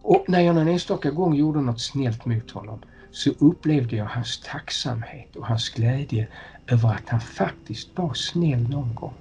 Och 0.02 0.26
när 0.28 0.40
jag 0.42 0.56
någon 0.56 0.68
enstaka 0.68 1.12
gång 1.12 1.36
gjorde 1.36 1.62
något 1.62 1.82
snällt 1.82 2.26
mot 2.26 2.52
honom 2.52 2.80
så 3.12 3.30
upplevde 3.40 3.96
jag 3.96 4.06
hans 4.06 4.42
tacksamhet 4.42 5.36
och 5.36 5.48
hans 5.48 5.70
glädje 5.70 6.28
över 6.68 6.90
att 6.90 7.10
han 7.10 7.22
faktiskt 7.22 7.98
var 7.98 8.14
snäll 8.14 8.70
någon 8.70 8.96
gång. 8.96 9.14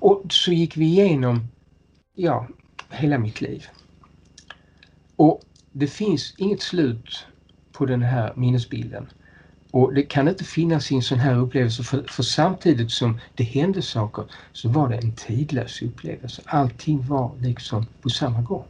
Och 0.00 0.24
så 0.30 0.52
gick 0.52 0.76
vi 0.76 0.84
igenom, 0.84 1.48
ja, 2.14 2.48
hela 2.90 3.18
mitt 3.18 3.40
liv. 3.40 3.66
Och 5.16 5.40
det 5.72 5.86
finns 5.86 6.34
inget 6.38 6.62
slut 6.62 7.26
på 7.72 7.86
den 7.86 8.02
här 8.02 8.32
minnesbilden. 8.36 9.08
Och 9.72 9.94
det 9.94 10.02
kan 10.02 10.28
inte 10.28 10.44
finnas 10.44 10.92
i 10.92 10.94
en 10.94 11.02
sån 11.02 11.18
här 11.18 11.38
upplevelse 11.38 11.82
för, 11.82 12.02
för, 12.08 12.22
samtidigt 12.22 12.90
som 12.90 13.18
det 13.34 13.44
hände 13.44 13.82
saker 13.82 14.24
så 14.52 14.68
var 14.68 14.88
det 14.88 14.96
en 14.96 15.12
tidlös 15.12 15.82
upplevelse. 15.82 16.42
Allting 16.46 17.02
var 17.08 17.30
liksom 17.40 17.86
på 18.02 18.08
samma 18.08 18.40
gång. 18.40 18.64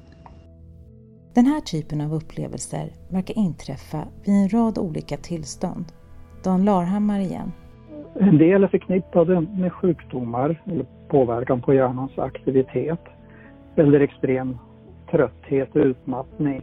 Den 1.34 1.46
här 1.46 1.60
typen 1.60 2.00
av 2.00 2.14
upplevelser 2.14 2.92
verkar 3.08 3.38
inträffa 3.38 4.08
vid 4.24 4.34
en 4.34 4.48
rad 4.48 4.78
olika 4.78 5.16
tillstånd. 5.16 5.84
Dan 6.44 6.64
Larhammar 6.64 7.20
igen. 7.20 7.52
En 8.20 8.38
del 8.38 8.64
är 8.64 8.68
förknippade 8.68 9.40
med 9.40 9.72
sjukdomar 9.72 10.62
eller 10.66 10.86
påverkan 11.08 11.62
på 11.62 11.74
hjärnans 11.74 12.18
aktivitet 12.18 13.00
eller 13.76 14.00
extrem 14.00 14.58
trötthet 15.10 15.76
och 15.76 15.84
utmattning. 15.84 16.62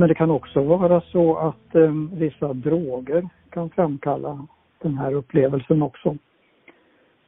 Men 0.00 0.08
det 0.08 0.14
kan 0.14 0.30
också 0.30 0.62
vara 0.62 1.00
så 1.00 1.36
att 1.36 1.74
eh, 1.74 1.92
vissa 2.12 2.52
droger 2.52 3.28
kan 3.50 3.70
framkalla 3.70 4.46
den 4.82 4.98
här 4.98 5.12
upplevelsen 5.12 5.82
också. 5.82 6.16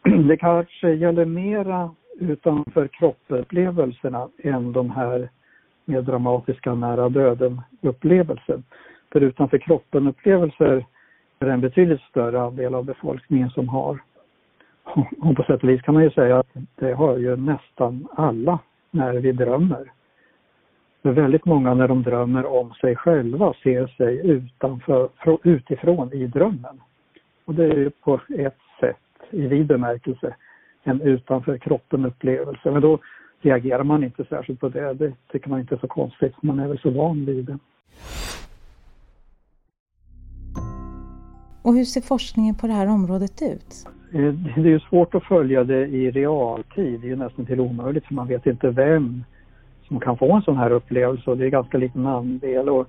Det 0.29 0.37
kanske 0.37 0.93
gäller 0.93 1.25
mera 1.25 1.91
utanför 2.21 2.89
kroppupplevelserna 2.89 4.29
än 4.43 4.73
de 4.73 4.91
här 4.91 5.29
mer 5.85 6.03
dramatiska 6.03 6.75
nära 6.75 7.09
döden-upplevelser. 7.09 8.63
För 9.13 9.21
utanför 9.21 9.59
kroppen-upplevelser 9.59 10.87
är 11.39 11.47
det 11.47 11.53
en 11.53 11.61
betydligt 11.61 12.01
större 12.01 12.41
andel 12.41 12.75
av 12.75 12.85
befolkningen 12.85 13.51
som 13.51 13.69
har. 13.69 14.03
Och 15.21 15.37
på 15.37 15.43
sätt 15.43 15.63
och 15.63 15.69
vis 15.69 15.83
kan 15.83 15.95
man 15.95 16.03
ju 16.03 16.11
säga 16.11 16.39
att 16.39 16.55
det 16.75 16.93
har 16.93 17.19
ju 17.19 17.37
nästan 17.37 18.09
alla 18.17 18.59
när 18.91 19.13
vi 19.13 19.33
drömmer. 19.33 19.93
För 21.03 21.11
väldigt 21.11 21.45
många 21.45 21.75
när 21.75 21.89
de 21.89 22.03
drömmer 22.03 22.47
om 22.47 22.75
sig 22.75 22.97
själva 22.97 23.55
ser 23.63 23.87
sig 23.87 24.31
utanför, 24.31 25.09
utifrån 25.43 26.13
i 26.13 26.27
drömmen. 26.27 26.81
Och 27.45 27.55
det 27.55 27.65
är 27.65 27.77
ju 27.77 27.91
på 27.91 28.21
ett 28.39 28.59
sätt, 28.81 28.97
i 29.31 29.47
vid 29.47 29.67
bemärkelse, 29.67 30.35
en 30.83 31.01
utanför 31.01 31.59
kroppen 31.59 32.05
upplevelse. 32.05 32.71
Men 32.71 32.83
då 32.83 32.99
reagerar 33.41 33.85
man 33.85 34.05
inte 34.05 34.25
särskilt 34.25 34.61
på 34.61 34.69
det. 34.69 34.95
Det 34.95 35.13
tycker 35.33 35.51
man 35.51 35.61
inte 35.61 35.75
är 35.75 35.79
så 35.79 35.89
konstigt, 35.89 36.43
man 36.43 36.59
är 36.59 36.69
väl 36.69 36.79
så 36.79 36.91
van 36.91 37.25
vid 37.25 37.45
det. 37.45 37.59
Och 41.63 41.75
hur 41.75 41.85
ser 41.85 42.01
forskningen 42.01 42.55
på 42.55 42.67
det 42.67 42.73
här 42.73 42.87
området 42.87 43.43
ut? 43.43 43.87
Eh, 44.13 44.33
det 44.33 44.69
är 44.69 44.73
ju 44.73 44.81
svårt 44.81 45.15
att 45.15 45.25
följa 45.25 45.65
det 45.65 45.87
i 45.87 46.11
realtid. 46.11 47.01
Det 47.01 47.07
är 47.07 47.11
ju 47.11 47.17
nästan 47.17 47.47
till 47.47 47.61
omöjligt 47.61 48.07
för 48.07 48.15
man 48.15 48.29
vet 48.29 48.47
inte 48.47 48.71
vem 48.71 49.25
som 49.93 50.01
kan 50.01 50.19
få 50.19 50.33
en 50.33 50.43
sån 50.43 50.57
här 50.57 50.71
upplevelse 50.71 51.31
och 51.31 51.39
det 51.39 51.47
är 51.47 51.51
ganska 51.51 51.79
liten 51.79 52.07
andel. 52.07 52.69
Och 52.69 52.89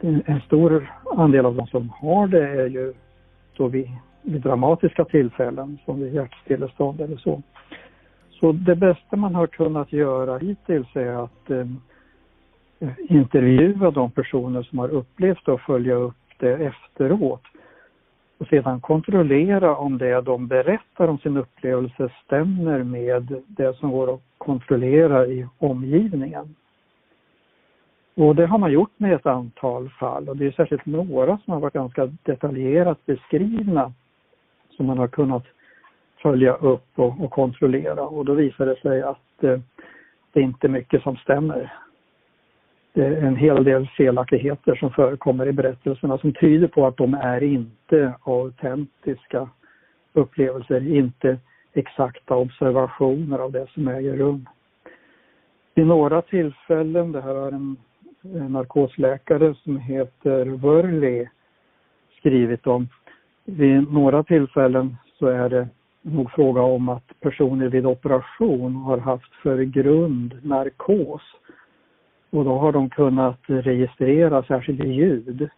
en 0.00 0.40
stor 0.46 0.92
andel 1.16 1.46
av 1.46 1.54
de 1.54 1.66
som 1.66 1.90
har 1.90 2.26
det 2.26 2.48
är 2.48 2.68
ju 2.68 2.94
då 3.56 3.68
vid, 3.68 3.90
vid 4.22 4.40
dramatiska 4.40 5.04
tillfällen 5.04 5.78
som 5.84 6.00
vid 6.00 6.14
hjärtstillestånd 6.14 7.00
eller 7.00 7.16
så. 7.16 7.42
Så 8.30 8.52
det 8.52 8.76
bästa 8.76 9.16
man 9.16 9.34
har 9.34 9.46
kunnat 9.46 9.92
göra 9.92 10.38
hittills 10.38 10.96
är 10.96 11.24
att 11.24 11.50
eh, 11.50 11.66
intervjua 13.08 13.90
de 13.90 14.10
personer 14.10 14.62
som 14.62 14.78
har 14.78 14.88
upplevt 14.88 15.46
det 15.46 15.52
och 15.52 15.60
följa 15.60 15.94
upp 15.94 16.16
det 16.38 16.52
efteråt. 16.52 17.42
Och 18.38 18.46
sedan 18.46 18.80
kontrollera 18.80 19.76
om 19.76 19.98
det 19.98 20.20
de 20.20 20.46
berättar 20.46 21.08
om 21.08 21.18
sin 21.18 21.36
upplevelse 21.36 22.08
stämmer 22.24 22.82
med 22.82 23.42
det 23.46 23.76
som 23.76 23.90
går 23.90 24.14
att 24.14 24.20
kontrollera 24.38 25.26
i 25.26 25.46
omgivningen. 25.58 26.54
Och 28.14 28.36
det 28.36 28.46
har 28.46 28.58
man 28.58 28.72
gjort 28.72 28.92
med 28.96 29.12
ett 29.12 29.26
antal 29.26 29.88
fall 29.90 30.28
och 30.28 30.36
det 30.36 30.46
är 30.46 30.50
särskilt 30.50 30.86
några 30.86 31.38
som 31.38 31.52
har 31.52 31.60
varit 31.60 31.74
ganska 31.74 32.06
detaljerat 32.22 33.06
beskrivna 33.06 33.92
som 34.76 34.86
man 34.86 34.98
har 34.98 35.08
kunnat 35.08 35.44
följa 36.22 36.54
upp 36.54 36.88
och, 36.94 37.20
och 37.20 37.30
kontrollera 37.30 38.02
och 38.02 38.24
då 38.24 38.34
visar 38.34 38.66
det 38.66 38.80
sig 38.80 39.02
att 39.02 39.44
eh, 39.44 39.60
det 40.32 40.40
är 40.40 40.44
inte 40.44 40.68
mycket 40.68 41.02
som 41.02 41.16
stämmer. 41.16 41.72
Eh, 42.96 43.24
en 43.24 43.36
hel 43.36 43.64
del 43.64 43.86
felaktigheter 43.86 44.74
som 44.74 44.90
förekommer 44.90 45.46
i 45.46 45.52
berättelserna 45.52 46.18
som 46.18 46.32
tyder 46.32 46.68
på 46.68 46.86
att 46.86 46.96
de 46.96 47.14
är 47.14 47.42
inte 47.42 48.14
autentiska 48.22 49.48
upplevelser, 50.12 50.96
inte 50.96 51.38
exakta 51.72 52.36
observationer 52.36 53.38
av 53.38 53.52
det 53.52 53.66
som 53.74 53.88
äger 53.88 54.16
rum. 54.16 54.46
Vid 55.74 55.86
några 55.86 56.22
tillfällen, 56.22 57.12
det 57.12 57.20
här 57.20 57.34
har 57.34 57.52
en, 57.52 57.76
en 58.22 58.52
narkosläkare 58.52 59.54
som 59.54 59.78
heter 59.78 60.46
Wörli 60.46 61.28
skrivit 62.18 62.66
om, 62.66 62.88
vid 63.44 63.92
några 63.92 64.22
tillfällen 64.22 64.96
så 65.18 65.26
är 65.26 65.48
det 65.48 65.68
nog 66.02 66.30
fråga 66.30 66.62
om 66.62 66.88
att 66.88 67.20
personer 67.20 67.68
vid 67.68 67.86
operation 67.86 68.76
har 68.76 68.98
haft 68.98 69.34
för 69.34 69.62
grund 69.62 70.38
narkos. 70.42 71.22
Och 72.36 72.44
då 72.44 72.58
har 72.58 72.72
de 72.72 72.90
kunnat 72.90 73.38
registrera 73.46 74.42
särskilda 74.42 74.84
ljud. 74.84 75.48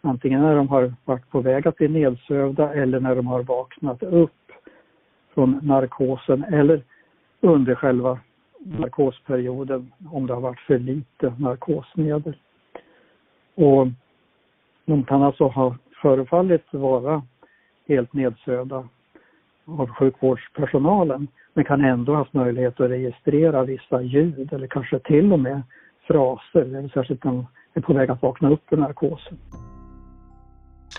Antingen 0.00 0.42
när 0.42 0.56
de 0.56 0.68
har 0.68 0.94
varit 1.04 1.30
på 1.30 1.40
väg 1.40 1.68
att 1.68 1.76
bli 1.76 1.88
nedsövda 1.88 2.74
eller 2.74 3.00
när 3.00 3.16
de 3.16 3.26
har 3.26 3.42
vaknat 3.42 4.02
upp 4.02 4.52
från 5.34 5.60
narkosen 5.62 6.44
eller 6.44 6.82
under 7.40 7.74
själva 7.74 8.18
narkosperioden 8.58 9.92
om 10.10 10.26
det 10.26 10.34
har 10.34 10.40
varit 10.40 10.60
för 10.60 10.78
lite 10.78 11.34
narkosmedel. 11.38 12.36
Och 13.54 13.86
de 14.84 15.04
kan 15.04 15.22
alltså 15.22 15.44
ha 15.46 15.76
förefallit 16.02 16.64
vara 16.70 17.22
helt 17.88 18.12
nedsövda 18.12 18.88
av 19.64 19.88
sjukvårdspersonalen 19.88 21.28
men 21.54 21.64
kan 21.64 21.84
ändå 21.84 22.14
haft 22.14 22.32
möjlighet 22.32 22.80
att 22.80 22.90
registrera 22.90 23.64
vissa 23.64 24.02
ljud 24.02 24.52
eller 24.52 24.66
kanske 24.66 24.98
till 24.98 25.32
och 25.32 25.40
med 25.40 25.62
fraser, 26.06 26.90
särskilt 26.94 27.24
när 27.24 27.32
de 27.32 27.46
är 27.74 27.80
på 27.80 27.92
väg 27.92 28.10
att 28.10 28.22
vakna 28.22 28.50
upp 28.50 28.72
ur 28.72 28.76
narkosen. 28.76 29.38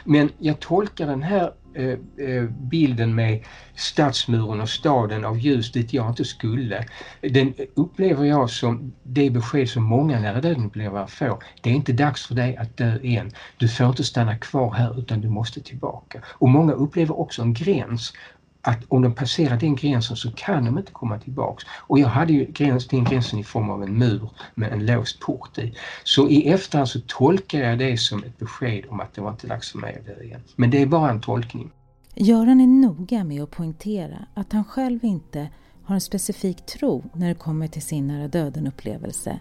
Men 0.03 0.29
jag 0.38 0.60
tolkar 0.60 1.08
den 1.08 1.24
här 1.24 1.51
eh, 1.74 1.89
eh, 2.27 2.43
bilden 2.50 3.15
med 3.15 3.43
stadsmuren 3.75 4.62
och 4.62 4.70
staden 4.70 5.25
av 5.25 5.38
ljus 5.38 5.72
dit 5.72 5.93
jag 5.93 6.10
inte 6.10 6.25
skulle. 6.25 6.86
Den 7.22 7.53
upplever 7.75 8.25
jag 8.25 8.50
som 8.50 8.93
det 9.03 9.29
besked 9.29 9.70
som 9.70 9.84
många 9.84 10.20
nära 10.20 10.41
döden-upplevare 10.41 11.08
får. 11.08 11.43
Det 11.62 11.70
är 11.70 11.74
inte 11.74 11.93
dags 11.93 12.27
för 12.27 12.36
dig 12.36 12.58
att 12.58 12.77
dö 12.77 12.98
än. 13.03 13.31
Du 13.58 13.67
får 13.67 13.88
inte 13.88 14.03
stanna 14.03 14.36
kvar 14.38 14.74
här 14.74 15.00
utan 15.00 15.22
du 15.22 15.29
måste 15.29 15.62
tillbaka. 15.62 16.22
Och 16.25 16.50
många 16.50 16.74
upplever 16.74 17.20
också 17.20 17.41
en 17.41 17.53
gräns 17.53 18.13
att 18.62 18.80
om 18.88 19.01
de 19.01 19.15
passerar 19.15 19.58
den 19.58 19.75
gränsen 19.75 20.18
så 20.18 20.32
kan 20.32 20.65
de 20.65 20.77
inte 20.77 20.91
komma 20.91 21.20
tillbaks. 21.20 21.63
Och 21.88 22.00
jag 22.00 22.08
hade 22.08 22.34
ju 22.34 22.46
gräns, 22.46 22.88
den 22.88 23.03
gränsen 23.03 23.39
i 23.39 23.44
form 23.44 23.70
av 23.70 23.84
en 23.84 23.98
mur 23.98 24.30
med 24.56 24.74
en 24.74 24.86
låst 24.86 25.20
port 25.20 25.58
i. 25.58 25.75
Så 26.03 26.30
i 26.30 26.50
efterhand 26.50 26.89
så 26.89 27.00
tolkar 27.08 27.60
jag 27.60 27.80
det 27.80 27.98
som 27.98 28.24
ett 28.24 28.38
besked 28.38 28.86
om 28.89 29.00
att 29.00 29.13
det 29.13 29.22
var 29.22 29.32
inte 29.32 29.48
dags 29.48 29.72
för 29.72 29.80
mig 29.80 29.98
att 30.00 30.06
dö 30.06 30.24
igen. 30.24 30.41
Men 30.56 30.72
det 30.72 30.82
är 30.82 30.86
bara 30.86 31.10
en 31.10 31.22
tolkning. 31.22 31.72
Göran 32.15 32.62
är 32.62 32.68
noga 32.68 33.24
med 33.24 33.44
att 33.44 33.51
poängtera 33.51 34.25
att 34.34 34.53
han 34.53 34.63
själv 34.63 35.06
inte 35.06 35.50
har 35.84 35.96
en 35.96 36.01
specifik 36.01 36.65
tro 36.65 37.03
när 37.13 37.27
det 37.27 37.36
kommer 37.36 37.68
till 37.68 37.82
sin 37.82 38.08
nära 38.08 38.27
döden-upplevelse. 38.27 39.39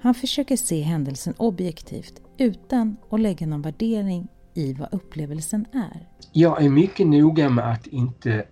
Han 0.00 0.14
försöker 0.14 0.56
se 0.56 0.80
händelsen 0.80 1.34
objektivt 1.36 2.20
utan 2.38 2.96
att 3.10 3.20
lägga 3.20 3.46
någon 3.46 3.62
värdering 3.62 4.28
i 4.54 4.72
vad 4.72 4.88
upplevelsen 4.94 5.66
är. 5.72 6.06
Jag 6.32 6.64
är 6.64 6.68
mycket 6.68 7.06
noga 7.06 7.48
med 7.48 7.72
att 7.72 7.86
inte 7.86 8.44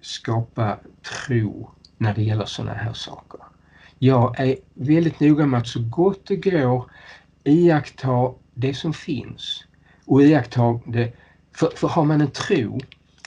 skapa 0.00 0.78
tro 1.02 1.70
när 1.98 2.14
det 2.14 2.22
gäller 2.22 2.44
sådana 2.44 2.74
här 2.74 2.92
saker. 2.92 3.40
Jag 3.98 4.40
är 4.40 4.56
väldigt 4.74 5.20
noga 5.20 5.46
med 5.46 5.60
att 5.60 5.66
så 5.66 5.80
gott 5.82 6.26
det 6.26 6.36
går 6.36 6.90
iaktta 7.44 8.32
det 8.54 8.74
som 8.74 8.92
finns 8.92 9.64
och 10.04 10.22
iaktta 10.22 10.80
det. 10.86 11.12
För, 11.52 11.70
för 11.76 11.88
har 11.88 12.04
man 12.04 12.20
en 12.20 12.30
tro 12.30 12.80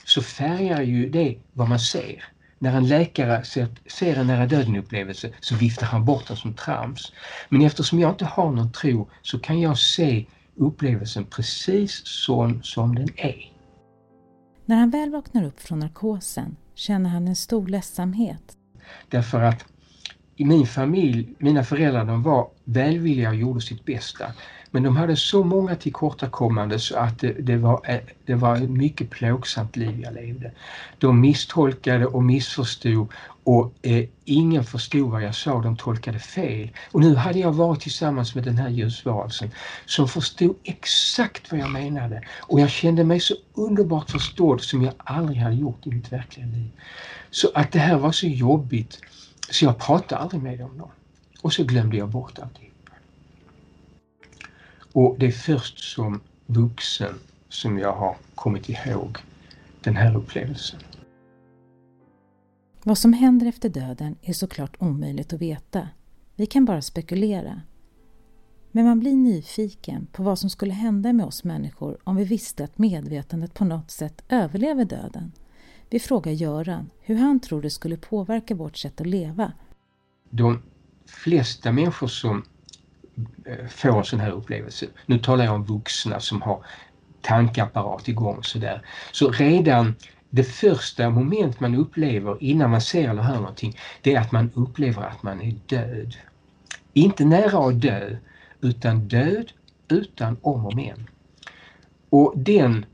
så 0.04 0.22
färgar 0.22 0.82
ju 0.82 1.08
det 1.10 1.36
vad 1.52 1.68
man 1.68 1.80
ser. 1.80 2.24
När 2.58 2.76
en 2.76 2.88
läkare 2.88 3.44
ser, 3.44 3.68
ser 3.86 4.16
en 4.16 4.26
nära 4.26 4.46
döden-upplevelse 4.46 5.30
så 5.40 5.54
viftar 5.54 5.86
han 5.86 6.04
bort 6.04 6.26
den 6.26 6.36
som 6.36 6.54
trams. 6.54 7.12
Men 7.48 7.62
eftersom 7.62 7.98
jag 7.98 8.10
inte 8.10 8.24
har 8.24 8.50
någon 8.50 8.72
tro 8.72 9.08
så 9.22 9.38
kan 9.38 9.60
jag 9.60 9.78
se 9.78 10.26
upplevelsen 10.56 11.24
precis 11.24 12.02
sån 12.04 12.62
som 12.62 12.94
den 12.94 13.08
är. 13.16 13.52
När 14.66 14.76
han 14.76 14.90
väl 14.90 15.10
vaknar 15.10 15.44
upp 15.44 15.60
från 15.60 15.78
narkosen 15.78 16.56
känner 16.74 17.10
han 17.10 17.28
en 17.28 17.36
stor 17.36 17.68
ledsamhet. 17.68 18.56
Därför 19.08 19.42
att 19.42 19.64
i 20.36 20.44
min 20.44 20.66
familj, 20.66 21.34
mina 21.38 21.64
föräldrar 21.64 22.04
de 22.04 22.22
var 22.22 22.48
välvilliga 22.64 23.28
och 23.28 23.34
gjorde 23.34 23.60
sitt 23.60 23.84
bästa. 23.84 24.24
Men 24.70 24.82
de 24.82 24.96
hade 24.96 25.16
så 25.16 25.44
många 25.44 25.76
tillkortakommande 25.76 26.78
så 26.78 26.96
att 26.96 27.18
det, 27.18 27.32
det, 27.32 27.56
var, 27.56 27.80
eh, 27.84 28.00
det 28.26 28.34
var 28.34 28.56
ett 28.56 28.70
mycket 28.70 29.10
plågsamt 29.10 29.76
liv 29.76 30.00
jag 30.00 30.14
levde. 30.14 30.52
De 30.98 31.20
misstolkade 31.20 32.06
och 32.06 32.22
missförstod 32.22 33.08
och 33.44 33.74
eh, 33.82 34.08
ingen 34.24 34.64
förstod 34.64 35.10
vad 35.10 35.22
jag 35.22 35.34
sa, 35.34 35.62
de 35.62 35.76
tolkade 35.76 36.18
fel. 36.18 36.70
Och 36.90 37.00
nu 37.00 37.14
hade 37.14 37.38
jag 37.38 37.52
varit 37.52 37.80
tillsammans 37.80 38.34
med 38.34 38.44
den 38.44 38.58
här 38.58 38.68
ljusvarelsen 38.68 39.50
som 39.86 40.08
förstod 40.08 40.56
exakt 40.64 41.52
vad 41.52 41.60
jag 41.60 41.70
menade. 41.70 42.22
Och 42.40 42.60
jag 42.60 42.70
kände 42.70 43.04
mig 43.04 43.20
så 43.20 43.34
underbart 43.54 44.10
förstådd 44.10 44.60
som 44.60 44.82
jag 44.82 44.94
aldrig 44.98 45.38
hade 45.38 45.54
gjort 45.54 45.86
i 45.86 45.90
mitt 45.90 46.12
verkliga 46.12 46.46
liv. 46.46 46.70
Så 47.30 47.50
att 47.54 47.72
det 47.72 47.78
här 47.78 47.98
var 47.98 48.12
så 48.12 48.26
jobbigt 48.26 49.00
så 49.50 49.64
jag 49.64 49.78
pratade 49.78 50.20
aldrig 50.20 50.42
med 50.42 50.58
dem 50.58 50.78
då. 50.78 50.90
Och 51.42 51.52
så 51.52 51.64
glömde 51.64 51.96
jag 51.96 52.08
bort 52.08 52.38
allting. 52.38 52.70
Och 54.92 55.16
det 55.18 55.26
är 55.26 55.32
först 55.32 55.78
som 55.78 56.20
vuxen 56.46 57.14
som 57.48 57.78
jag 57.78 57.92
har 57.92 58.16
kommit 58.34 58.68
ihåg 58.68 59.18
den 59.80 59.96
här 59.96 60.16
upplevelsen. 60.16 60.80
Vad 62.86 62.98
som 62.98 63.12
händer 63.12 63.46
efter 63.46 63.68
döden 63.68 64.16
är 64.22 64.32
såklart 64.32 64.76
omöjligt 64.78 65.32
att 65.32 65.40
veta. 65.40 65.88
Vi 66.36 66.46
kan 66.46 66.64
bara 66.64 66.82
spekulera. 66.82 67.60
Men 68.72 68.84
man 68.84 69.00
blir 69.00 69.12
nyfiken 69.12 70.06
på 70.12 70.22
vad 70.22 70.38
som 70.38 70.50
skulle 70.50 70.72
hända 70.72 71.12
med 71.12 71.26
oss 71.26 71.44
människor 71.44 71.98
om 72.04 72.16
vi 72.16 72.24
visste 72.24 72.64
att 72.64 72.78
medvetandet 72.78 73.54
på 73.54 73.64
något 73.64 73.90
sätt 73.90 74.24
överlever 74.28 74.84
döden. 74.84 75.32
Vi 75.90 75.98
frågar 75.98 76.32
Göran 76.32 76.90
hur 77.00 77.16
han 77.16 77.40
tror 77.40 77.62
det 77.62 77.70
skulle 77.70 77.96
påverka 77.96 78.54
vårt 78.54 78.76
sätt 78.76 79.00
att 79.00 79.06
leva. 79.06 79.52
De 80.30 80.62
flesta 81.06 81.72
människor 81.72 82.08
som 82.08 82.44
eh, 83.44 83.66
får 83.66 83.98
en 83.98 84.04
sån 84.04 84.20
här 84.20 84.30
upplevelse, 84.30 84.86
nu 85.06 85.18
talar 85.18 85.44
jag 85.44 85.54
om 85.54 85.64
vuxna 85.64 86.20
som 86.20 86.42
har 86.42 86.64
tankapparat 87.20 88.08
igång 88.08 88.42
sådär, 88.42 88.86
så 89.12 89.30
redan 89.30 89.94
det 90.34 90.44
första 90.44 91.10
moment 91.10 91.60
man 91.60 91.74
upplever 91.74 92.36
innan 92.40 92.70
man 92.70 92.80
ser 92.80 93.08
eller 93.10 93.22
hör 93.22 93.34
någonting, 93.34 93.78
det 94.02 94.14
är 94.14 94.20
att 94.20 94.32
man 94.32 94.50
upplever 94.54 95.02
att 95.02 95.22
man 95.22 95.42
är 95.42 95.54
död. 95.66 96.16
Inte 96.92 97.24
nära 97.24 97.68
att 97.68 97.80
dö, 97.80 98.16
utan 98.60 99.08
död 99.08 99.52
utan 99.88 100.36
om 100.42 100.66
och 100.66 100.74
men. 100.74 101.08
Och 102.10 102.32
den 102.36 102.86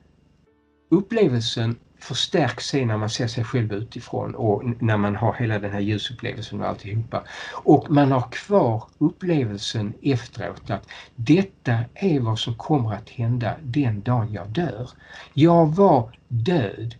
upplevelsen 0.90 1.76
förstärks 1.98 2.66
sen 2.66 2.88
när 2.88 2.96
man 2.96 3.10
ser 3.10 3.26
sig 3.26 3.44
själv 3.44 3.72
utifrån 3.72 4.34
och 4.34 4.82
när 4.82 4.96
man 4.96 5.16
har 5.16 5.34
hela 5.34 5.58
den 5.58 5.72
här 5.72 5.80
ljusupplevelsen 5.80 6.60
och 6.60 6.68
alltihopa. 6.68 7.24
Och 7.52 7.90
man 7.90 8.12
har 8.12 8.30
kvar 8.30 8.84
upplevelsen 8.98 9.92
efteråt 10.02 10.70
att 10.70 10.88
detta 11.16 11.78
är 11.94 12.20
vad 12.20 12.38
som 12.38 12.54
kommer 12.54 12.94
att 12.94 13.10
hända 13.10 13.56
den 13.62 14.02
dagen 14.02 14.32
jag 14.32 14.48
dör. 14.48 14.90
Jag 15.34 15.66
var 15.66 16.10
död. 16.28 16.94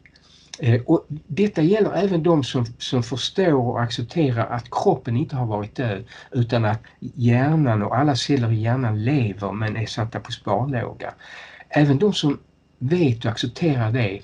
Eh, 0.63 0.83
och 0.87 1.07
detta 1.27 1.63
gäller 1.63 1.93
även 1.93 2.23
de 2.23 2.45
som, 2.45 2.67
som 2.79 3.03
förstår 3.03 3.53
och 3.53 3.83
accepterar 3.83 4.47
att 4.47 4.71
kroppen 4.71 5.17
inte 5.17 5.37
har 5.37 5.47
varit 5.47 5.75
död 5.75 6.05
utan 6.33 6.65
att 6.65 6.83
hjärnan 7.01 7.83
och 7.83 7.97
alla 7.97 8.17
celler 8.17 8.53
i 8.53 8.61
hjärnan 8.61 9.05
lever 9.05 9.53
men 9.53 9.77
är 9.77 9.87
satta 9.87 10.21
på 10.21 10.33
sparlåga. 10.33 11.15
Även 11.69 11.99
de 11.99 12.13
som 12.13 12.39
vet 12.79 13.25
och 13.25 13.31
accepterar 13.31 13.93
det 13.93 14.21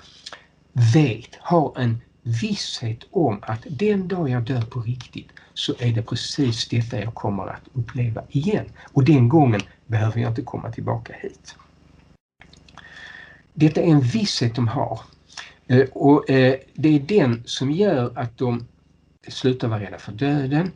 vet, 0.94 1.36
har 1.40 1.80
en 1.80 2.00
visshet 2.22 2.98
om 3.10 3.38
att 3.42 3.66
den 3.70 4.08
dag 4.08 4.28
jag 4.28 4.42
dör 4.42 4.62
på 4.62 4.80
riktigt 4.80 5.28
så 5.54 5.74
är 5.78 5.92
det 5.92 6.02
precis 6.02 6.68
detta 6.68 7.00
jag 7.00 7.14
kommer 7.14 7.46
att 7.46 7.68
uppleva 7.72 8.22
igen. 8.28 8.66
Och 8.92 9.04
den 9.04 9.28
gången 9.28 9.60
behöver 9.86 10.20
jag 10.20 10.30
inte 10.30 10.42
komma 10.42 10.72
tillbaka 10.72 11.12
hit. 11.22 11.56
Detta 13.54 13.80
är 13.80 13.86
en 13.86 14.00
visshet 14.00 14.54
de 14.54 14.68
har. 14.68 15.00
Eh, 15.68 15.86
och 15.92 16.30
eh, 16.30 16.54
det 16.74 16.88
är 16.88 17.00
den 17.00 17.42
som 17.46 17.70
gör 17.70 18.12
att 18.18 18.38
de 18.38 18.66
slutar 19.28 19.68
vara 19.68 19.80
rädda 19.80 19.98
för 19.98 20.12
döden. 20.12 20.70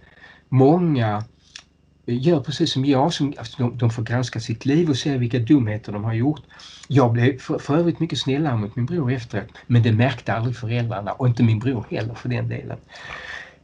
Många 0.49 1.25
eh, 2.07 2.23
gör 2.23 2.41
precis 2.41 2.73
som 2.73 2.85
jag, 2.85 3.13
som, 3.13 3.35
alltså 3.39 3.63
de, 3.63 3.79
de 3.79 3.91
får 3.91 4.03
granska 4.03 4.41
sitt 4.41 4.65
liv 4.65 4.91
och 4.91 4.97
se 4.97 5.19
vilka 5.19 5.39
dumheter 5.39 5.93
de 5.93 6.05
har 6.05 6.15
gjort. 6.15 6.43
Jag 6.89 7.13
blev 7.13 7.39
för, 7.39 7.59
för 7.59 7.77
övrigt 7.77 8.01
mycket 8.01 8.19
snällare 8.19 8.57
mot 8.57 8.77
min 8.77 8.87
bror 8.87 9.13
efteråt, 9.13 9.49
men 9.67 9.83
det 9.83 9.93
märkte 9.93 10.33
aldrig 10.33 10.57
föräldrarna 10.57 11.13
och 11.13 11.29
inte 11.29 11.43
min 11.43 11.59
bror 11.59 11.87
heller 11.91 12.15
för 12.15 12.29
den 12.29 12.49
delen. 12.49 12.79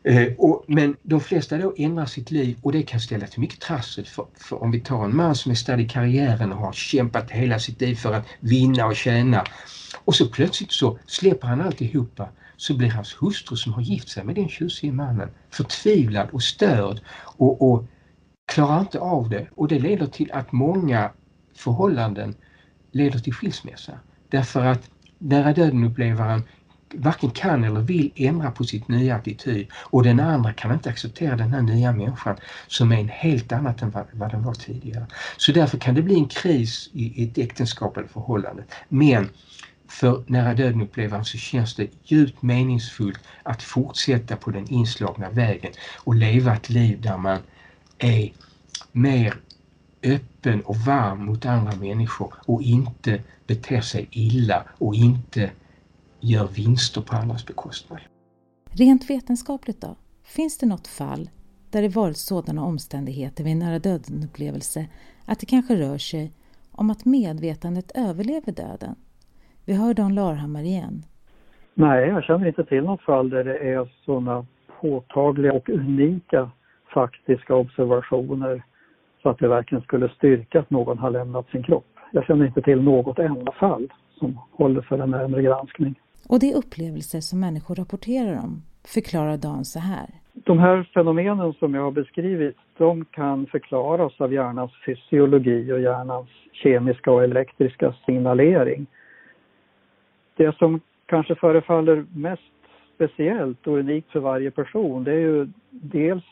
Eh, 0.07 0.33
och, 0.39 0.65
men 0.67 0.97
de 1.03 1.21
flesta 1.21 1.59
då 1.59 1.75
ändrar 1.77 2.07
sitt 2.07 2.31
liv 2.31 2.57
och 2.63 2.73
det 2.73 2.83
kan 2.83 3.01
ställa 3.01 3.27
till 3.27 3.41
mycket 3.41 3.61
trassel. 3.61 4.07
För, 4.07 4.27
för 4.35 4.63
om 4.63 4.71
vi 4.71 4.81
tar 4.81 5.05
en 5.05 5.17
man 5.17 5.35
som 5.35 5.51
är 5.53 5.57
stadd 5.57 5.81
i 5.81 5.89
karriären 5.89 6.53
och 6.53 6.59
har 6.59 6.73
kämpat 6.73 7.31
hela 7.31 7.59
sitt 7.59 7.81
liv 7.81 7.95
för 7.95 8.13
att 8.13 8.27
vinna 8.41 8.87
och 8.87 8.97
tjäna 8.97 9.45
och 10.05 10.15
så 10.15 10.27
plötsligt 10.27 10.73
så 10.73 10.99
släpper 11.07 11.49
han 11.49 11.61
alltihopa 11.61 12.29
så 12.57 12.75
blir 12.75 12.91
hans 12.91 13.17
hustru 13.21 13.57
som 13.57 13.73
har 13.73 13.83
gift 13.83 14.09
sig 14.09 14.25
med 14.25 14.35
den 14.35 14.49
tjusige 14.49 14.93
mannen 14.93 15.29
förtvivlad 15.51 16.29
och 16.33 16.43
störd 16.43 17.01
och, 17.37 17.73
och 17.73 17.85
klarar 18.47 18.81
inte 18.81 18.99
av 18.99 19.29
det 19.29 19.47
och 19.55 19.69
det 19.69 19.79
leder 19.79 20.07
till 20.07 20.33
att 20.33 20.53
många 20.53 21.11
förhållanden 21.55 22.35
leder 22.93 23.19
till 23.19 23.33
skilsmässa. 23.33 23.93
Därför 24.29 24.65
att 24.65 24.91
nära 25.19 25.53
döden-upplevaren 25.53 26.43
varken 26.99 27.31
kan 27.31 27.65
eller 27.65 27.81
vill 27.81 28.13
ändra 28.17 28.51
på 28.51 28.65
sitt 28.65 28.89
nya 28.89 29.17
attityd 29.17 29.67
och 29.73 30.03
den 30.03 30.21
andra 30.21 30.53
kan 30.53 30.73
inte 30.73 30.91
acceptera 30.91 31.37
den 31.37 31.53
här 31.53 31.63
nya 31.63 31.93
människan 31.93 32.37
som 32.67 32.93
är 32.93 32.97
en 32.97 33.09
helt 33.09 33.53
annat 33.53 33.83
än 33.83 33.91
vad, 33.91 34.07
vad 34.13 34.31
den 34.31 34.43
var 34.43 34.55
tidigare. 34.55 35.07
Så 35.37 35.53
därför 35.53 35.79
kan 35.79 35.95
det 35.95 36.03
bli 36.03 36.15
en 36.15 36.29
kris 36.29 36.91
i, 36.93 37.23
i 37.23 37.25
ett 37.25 37.39
äktenskap 37.39 37.97
eller 37.97 38.09
förhållande. 38.09 38.65
Men 38.89 39.29
för 39.89 40.25
nära 40.27 40.55
döden-upplevaren 40.55 41.25
så 41.25 41.39
känns 41.39 41.75
det 41.75 41.89
djupt 42.05 42.43
meningsfullt 42.43 43.21
att 43.43 43.63
fortsätta 43.63 44.37
på 44.37 44.51
den 44.51 44.69
inslagna 44.69 45.31
vägen 45.31 45.73
och 46.05 46.15
leva 46.15 46.55
ett 46.55 46.71
liv 46.71 47.01
där 47.01 47.17
man 47.17 47.41
är 47.99 48.33
mer 48.93 49.35
öppen 50.03 50.61
och 50.61 50.77
varm 50.77 51.25
mot 51.25 51.47
andra 51.47 51.77
människor 51.77 52.35
och 52.47 52.63
inte 52.63 53.21
beter 53.47 53.81
sig 53.81 54.09
illa 54.11 54.65
och 54.79 54.95
inte 54.95 55.51
gör 56.21 56.47
vinster 56.47 57.01
på 57.01 57.17
andras 57.17 57.47
bekostnad. 57.47 58.01
Rent 58.71 59.11
vetenskapligt 59.11 59.81
då? 59.81 59.97
Finns 60.25 60.59
det 60.59 60.67
något 60.67 60.87
fall 60.87 61.31
där 61.71 61.83
det 61.83 61.89
varit 61.89 62.17
sådana 62.17 62.65
omständigheter 62.65 63.45
vid 63.45 63.53
en 63.53 63.59
nära 63.59 63.79
döden-upplevelse 63.79 64.87
att 65.27 65.41
det 65.41 65.47
kanske 65.47 65.77
rör 65.77 65.99
sig 65.99 66.33
om 66.73 66.91
att 66.91 67.05
medvetandet 67.05 67.93
överlever 67.95 68.53
döden? 68.53 68.95
Vi 69.65 69.75
hör 69.75 69.95
Dan 69.95 70.15
Larhammar 70.15 70.63
igen. 70.63 71.03
Nej, 71.75 72.09
jag 72.09 72.25
känner 72.25 72.47
inte 72.47 72.65
till 72.65 72.85
något 72.85 73.03
fall 73.03 73.31
där 73.31 73.45
det 73.45 73.59
är 73.59 73.89
sådana 74.05 74.47
påtagliga 74.81 75.53
och 75.53 75.69
unika 75.69 76.51
faktiska 76.95 77.55
observationer 77.55 78.63
så 79.23 79.29
att 79.29 79.39
det 79.39 79.49
verkligen 79.49 79.83
skulle 79.83 80.09
styrka 80.09 80.61
att 80.61 80.71
någon 80.71 80.99
har 80.99 81.11
lämnat 81.11 81.49
sin 81.49 81.63
kropp. 81.63 81.87
Jag 82.13 82.25
känner 82.25 82.47
inte 82.47 82.63
till 82.63 82.83
något 82.83 83.19
enda 83.19 83.53
fall 83.53 83.93
som 84.19 84.41
håller 84.53 84.81
för 84.81 84.99
en 84.99 85.11
närmare 85.11 85.43
granskning. 85.43 85.95
Och 86.29 86.41
det 86.41 86.53
är 86.53 86.57
upplevelser 86.57 87.21
som 87.21 87.41
människor 87.41 87.75
rapporterar 87.75 88.39
om, 88.39 88.63
förklarar 88.95 89.37
Dan 89.37 89.65
så 89.65 89.79
här. 89.79 90.07
De 90.33 90.59
här 90.59 90.91
fenomenen 90.95 91.53
som 91.53 91.75
jag 91.75 91.83
har 91.83 91.91
beskrivit, 91.91 92.57
de 92.79 93.05
kan 93.05 93.47
förklaras 93.47 94.21
av 94.21 94.33
hjärnans 94.33 94.73
fysiologi 94.87 95.73
och 95.73 95.81
hjärnans 95.81 96.29
kemiska 96.53 97.11
och 97.11 97.25
elektriska 97.25 97.95
signalering. 98.07 98.87
Det 100.37 100.57
som 100.57 100.81
kanske 101.07 101.35
förefaller 101.35 102.05
mest 102.15 102.43
speciellt 102.95 103.67
och 103.67 103.79
unikt 103.79 104.11
för 104.11 104.21
varje 104.21 104.51
person, 104.51 105.05
det 105.05 105.13
är 105.13 105.19
ju 105.19 105.49
dels 105.71 106.25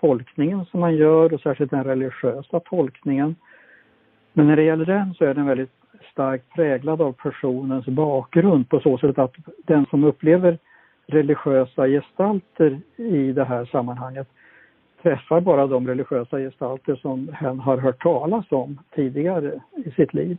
tolkningen 0.00 0.64
som 0.64 0.80
man 0.80 0.96
gör 0.96 1.34
och 1.34 1.40
särskilt 1.40 1.70
den 1.70 1.84
religiösa 1.84 2.60
tolkningen. 2.60 3.36
Men 4.32 4.46
när 4.46 4.56
det 4.56 4.62
gäller 4.62 4.84
den 4.84 5.14
så 5.14 5.24
är 5.24 5.34
den 5.34 5.46
väldigt 5.46 5.75
starkt 6.12 6.54
präglad 6.54 7.02
av 7.02 7.12
personens 7.12 7.86
bakgrund 7.86 8.68
på 8.68 8.80
så 8.80 8.98
sätt 8.98 9.18
att 9.18 9.34
den 9.64 9.86
som 9.86 10.04
upplever 10.04 10.58
religiösa 11.06 11.86
gestalter 11.86 12.80
i 12.96 13.32
det 13.32 13.44
här 13.44 13.64
sammanhanget 13.64 14.28
träffar 15.02 15.40
bara 15.40 15.66
de 15.66 15.86
religiösa 15.86 16.38
gestalter 16.38 16.96
som 16.96 17.28
hen 17.34 17.60
har 17.60 17.78
hört 17.78 18.02
talas 18.02 18.52
om 18.52 18.78
tidigare 18.94 19.60
i 19.84 19.90
sitt 19.90 20.14
liv. 20.14 20.38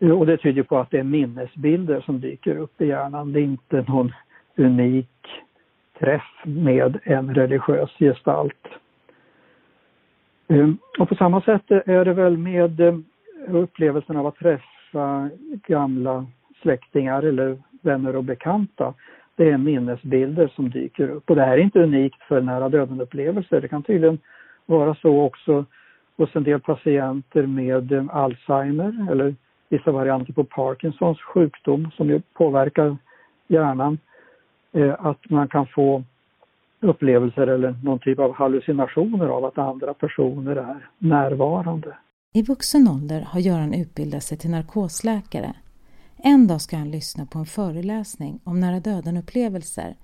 Och 0.00 0.26
det 0.26 0.36
tyder 0.36 0.62
på 0.62 0.78
att 0.78 0.90
det 0.90 0.98
är 0.98 1.02
minnesbilder 1.02 2.00
som 2.00 2.20
dyker 2.20 2.56
upp 2.56 2.80
i 2.80 2.86
hjärnan. 2.86 3.32
Det 3.32 3.40
är 3.40 3.44
inte 3.44 3.84
någon 3.88 4.12
unik 4.56 5.28
träff 5.98 6.42
med 6.44 6.98
en 7.04 7.34
religiös 7.34 7.90
gestalt. 7.98 8.66
Ehm, 10.48 10.78
och 10.98 11.08
på 11.08 11.14
samma 11.14 11.40
sätt 11.40 11.70
är 11.70 12.04
det 12.04 12.12
väl 12.12 12.36
med 12.36 12.80
ehm, 12.80 13.04
upplevelsen 13.56 14.16
av 14.16 14.26
att 14.26 14.36
träffa 14.36 15.30
gamla 15.66 16.26
släktingar 16.62 17.22
eller 17.22 17.58
vänner 17.82 18.16
och 18.16 18.24
bekanta. 18.24 18.94
Det 19.36 19.50
är 19.50 19.58
minnesbilder 19.58 20.52
som 20.54 20.70
dyker 20.70 21.08
upp 21.08 21.30
och 21.30 21.36
det 21.36 21.44
här 21.44 21.58
är 21.58 21.62
inte 21.62 21.82
unikt 21.82 22.22
för 22.22 22.40
nära 22.40 22.68
döden-upplevelser. 22.68 23.60
Det 23.60 23.68
kan 23.68 23.82
tydligen 23.82 24.18
vara 24.66 24.94
så 24.94 25.20
också 25.20 25.64
hos 26.16 26.36
en 26.36 26.44
del 26.44 26.60
patienter 26.60 27.46
med 27.46 28.08
Alzheimer 28.10 29.06
eller 29.10 29.34
vissa 29.68 29.92
varianter 29.92 30.32
på 30.32 30.44
Parkinsons 30.44 31.20
sjukdom 31.20 31.90
som 31.96 32.08
ju 32.08 32.20
påverkar 32.32 32.96
hjärnan. 33.48 33.98
Eh, 34.72 34.94
att 34.98 35.30
man 35.30 35.48
kan 35.48 35.66
få 35.66 36.02
upplevelser 36.80 37.46
eller 37.46 37.74
någon 37.84 37.98
typ 37.98 38.18
av 38.18 38.34
hallucinationer 38.34 39.26
av 39.26 39.44
att 39.44 39.58
andra 39.58 39.94
personer 39.94 40.56
är 40.56 40.88
närvarande. 40.98 41.96
I 42.32 42.42
vuxen 42.42 42.88
ålder 42.88 43.20
har 43.20 43.40
Göran 43.40 43.74
utbildat 43.74 44.24
sig 44.24 44.38
till 44.38 44.50
narkosläkare. 44.50 45.54
En 46.16 46.46
dag 46.46 46.60
ska 46.60 46.76
han 46.76 46.90
lyssna 46.90 47.26
på 47.26 47.38
en 47.38 47.46
föreläsning 47.46 48.40
om 48.44 48.60
nära 48.60 48.80
döden-upplevelser. 48.80 49.96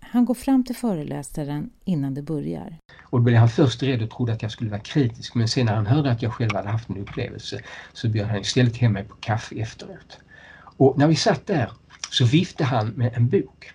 Han 0.00 0.24
går 0.24 0.34
fram 0.34 0.64
till 0.64 0.76
föreläsaren 0.76 1.70
innan 1.84 2.14
det 2.14 2.22
börjar. 2.22 2.78
Och 3.02 3.18
då 3.18 3.24
blev 3.24 3.36
han 3.36 3.48
först 3.48 3.82
rädd 3.82 4.02
och 4.02 4.10
trodde 4.10 4.32
att 4.32 4.42
jag 4.42 4.50
skulle 4.50 4.70
vara 4.70 4.80
kritisk 4.80 5.34
men 5.34 5.48
sen 5.48 5.66
när 5.66 5.74
han 5.74 5.86
hörde 5.86 6.10
att 6.10 6.22
jag 6.22 6.32
själv 6.32 6.54
hade 6.54 6.68
haft 6.68 6.88
en 6.88 6.96
upplevelse 6.96 7.60
så 7.92 8.08
bjöd 8.08 8.26
han 8.26 8.40
istället 8.40 8.76
hem 8.76 8.92
mig 8.92 9.04
på 9.04 9.16
kaffe 9.20 9.54
efteråt. 9.54 10.18
Och 10.76 10.98
när 10.98 11.06
vi 11.06 11.16
satt 11.16 11.46
där 11.46 11.72
så 12.10 12.24
viftade 12.24 12.70
han 12.70 12.88
med 12.88 13.12
en 13.14 13.28
bok 13.28 13.72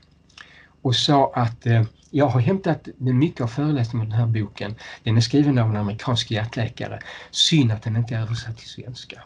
och 0.81 0.95
sa 0.95 1.31
att 1.36 1.65
eh, 1.65 1.83
jag 2.12 2.28
har 2.28 2.39
hämtat 2.39 2.88
mycket 2.98 3.41
av 3.41 3.48
föreläsningen 3.48 4.08
med 4.10 4.17
den 4.17 4.20
här 4.20 4.41
boken. 4.41 4.76
Den 5.04 5.17
är 5.17 5.22
skriven 5.22 5.58
av 5.58 5.70
en 5.70 5.76
amerikansk 5.76 6.32
hjärtläkare. 6.32 7.00
Synd 7.32 7.72
att 7.72 7.84
den 7.84 7.96
inte 7.96 8.15
är 8.15 8.22
översatt 8.22 8.58
till 8.58 8.70
svenska. 8.70 9.22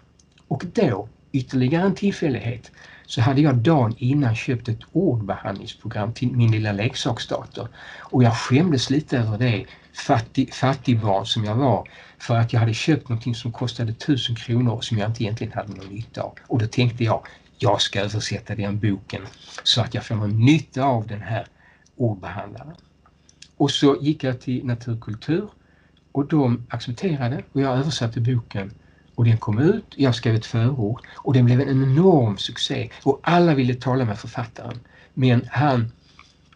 Och 0.48 0.64
då, 0.74 1.10
ytterligare 1.32 1.86
en 1.86 1.96
tillfällighet, 1.96 2.72
så 3.06 3.22
hade 3.22 3.42
jag 3.42 3.56
dagen 3.56 3.96
innan 3.98 4.36
köpt 4.36 4.70
ett 4.70 4.80
ordbehandlingsprogram 4.92 6.14
till 6.14 6.32
min 6.32 6.52
lilla 6.52 6.72
leksaksdator. 6.72 7.68
Och 8.00 8.24
jag 8.24 8.38
skämdes 8.38 8.90
lite 8.90 9.18
över 9.18 9.38
det, 9.38 9.66
fattig, 9.94 10.54
fattigbarn 10.54 11.26
som 11.26 11.46
jag 11.46 11.56
var, 11.56 11.90
för 12.20 12.36
att 12.36 12.54
jag 12.54 12.60
hade 12.60 12.74
köpt 12.74 13.10
någonting 13.10 13.36
som 13.36 13.52
kostade 13.52 13.94
tusen 13.94 14.36
kronor 14.36 14.74
och 14.74 14.84
som 14.84 14.98
jag 14.98 15.10
inte 15.10 15.24
egentligen 15.24 15.54
hade 15.54 15.74
någon 15.74 15.88
nytta 15.88 16.22
av. 16.22 16.34
Och 16.48 16.60
då 16.60 16.68
tänkte 16.68 17.04
jag, 17.04 17.26
jag 17.58 17.82
ska 17.82 18.00
översätta 18.00 18.56
den 18.56 18.80
boken 18.80 19.22
så 19.64 19.82
att 19.82 19.94
jag 19.94 20.06
får 20.06 20.16
någon 20.16 20.46
nytta 20.46 20.84
av 20.84 21.08
den 21.08 21.22
här 21.22 21.48
ordbehandlare. 22.02 22.76
Och 23.58 23.72
så 23.72 23.98
gick 24.02 24.24
jag 24.24 24.42
till 24.42 24.66
Naturkultur 24.66 25.48
och 26.12 26.28
de 26.28 26.66
accepterade 26.70 27.44
och 27.52 27.62
jag 27.62 27.78
översatte 27.78 28.22
boken 28.22 28.74
och 29.16 29.26
den 29.26 29.38
kom 29.38 29.60
ut, 29.60 29.86
jag 29.96 30.16
skrev 30.16 30.36
ett 30.36 30.46
förord 30.46 31.02
och 31.16 31.34
den 31.34 31.46
blev 31.46 31.62
en 31.62 31.70
enorm 31.70 32.38
succé 32.38 32.90
och 33.04 33.20
alla 33.24 33.56
ville 33.56 33.74
tala 33.74 34.06
med 34.06 34.20
författaren. 34.20 34.80
Men 35.14 35.48
han 35.50 35.92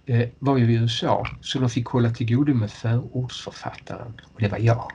eh, 0.05 0.29
var 0.39 0.57
ju 0.57 0.71
i 0.71 0.75
USA 0.75 1.27
så 1.41 1.59
de 1.59 1.69
fick 1.69 1.87
hålla 1.87 2.09
till 2.09 2.35
godo 2.35 2.53
med 2.53 2.71
förordsförfattaren 2.71 4.21
och 4.33 4.41
det 4.41 4.47
var 4.47 4.57
jag. 4.57 4.91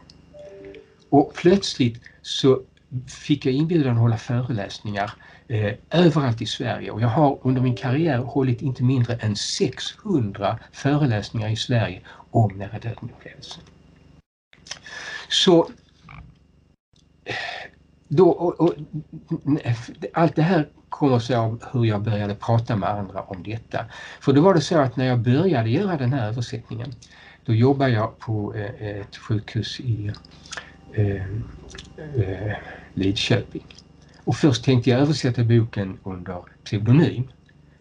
Och 1.11 1.35
plötsligt 1.35 2.01
så 2.23 2.63
fick 3.09 3.47
jag 3.47 3.55
inbjudan 3.55 3.93
att 3.93 3.99
hålla 3.99 4.17
föreläsningar 4.17 5.13
eh, 5.49 5.75
överallt 5.91 6.43
i 6.43 6.47
Sverige 6.47 6.91
och 6.91 7.01
jag 7.01 7.09
har 7.09 7.39
under 7.43 7.63
min 7.63 7.77
karriär 7.77 8.19
hållit 8.19 8.63
inte 8.63 8.83
mindre 8.83 9.15
än 9.15 9.37
600 9.37 10.59
föreläsningar 10.73 11.49
i 11.49 11.57
Sverige 11.57 12.03
om 12.31 12.59
nära 12.59 12.79
döden-upplevelsen. 12.79 13.63
Så 15.29 15.61
eh, 17.25 17.35
då, 18.09 18.31
och, 18.31 18.61
och, 18.61 18.75
allt 20.13 20.37
det 20.37 20.43
här 20.43 20.69
kommer 20.89 21.19
sig 21.19 21.37
av 21.37 21.65
hur 21.73 21.85
jag 21.85 22.03
började 22.03 22.35
prata 22.35 22.77
med 22.77 22.89
andra 22.89 23.23
om 23.23 23.43
detta. 23.43 23.85
För 24.21 24.33
då 24.33 24.41
var 24.41 24.55
det 24.55 24.61
så 24.61 24.79
att 24.79 24.97
när 24.97 25.05
jag 25.07 25.19
började 25.19 25.71
göra 25.71 25.97
den 25.97 26.13
här 26.13 26.29
översättningen 26.29 26.93
då 27.45 27.55
jobbade 27.55 27.91
jag 27.91 28.19
på 28.19 28.55
eh, 28.55 29.01
ett 29.01 29.17
sjukhus 29.17 29.81
i 29.81 30.13
eh, 30.95 31.27
eh, 31.97 32.57
Lidköping. 32.95 33.65
Och 34.25 34.37
först 34.37 34.65
tänkte 34.65 34.91
jag 34.91 35.01
översätta 35.01 35.45
boken 35.45 35.99
under 36.03 36.43
pseudonym, 36.65 37.29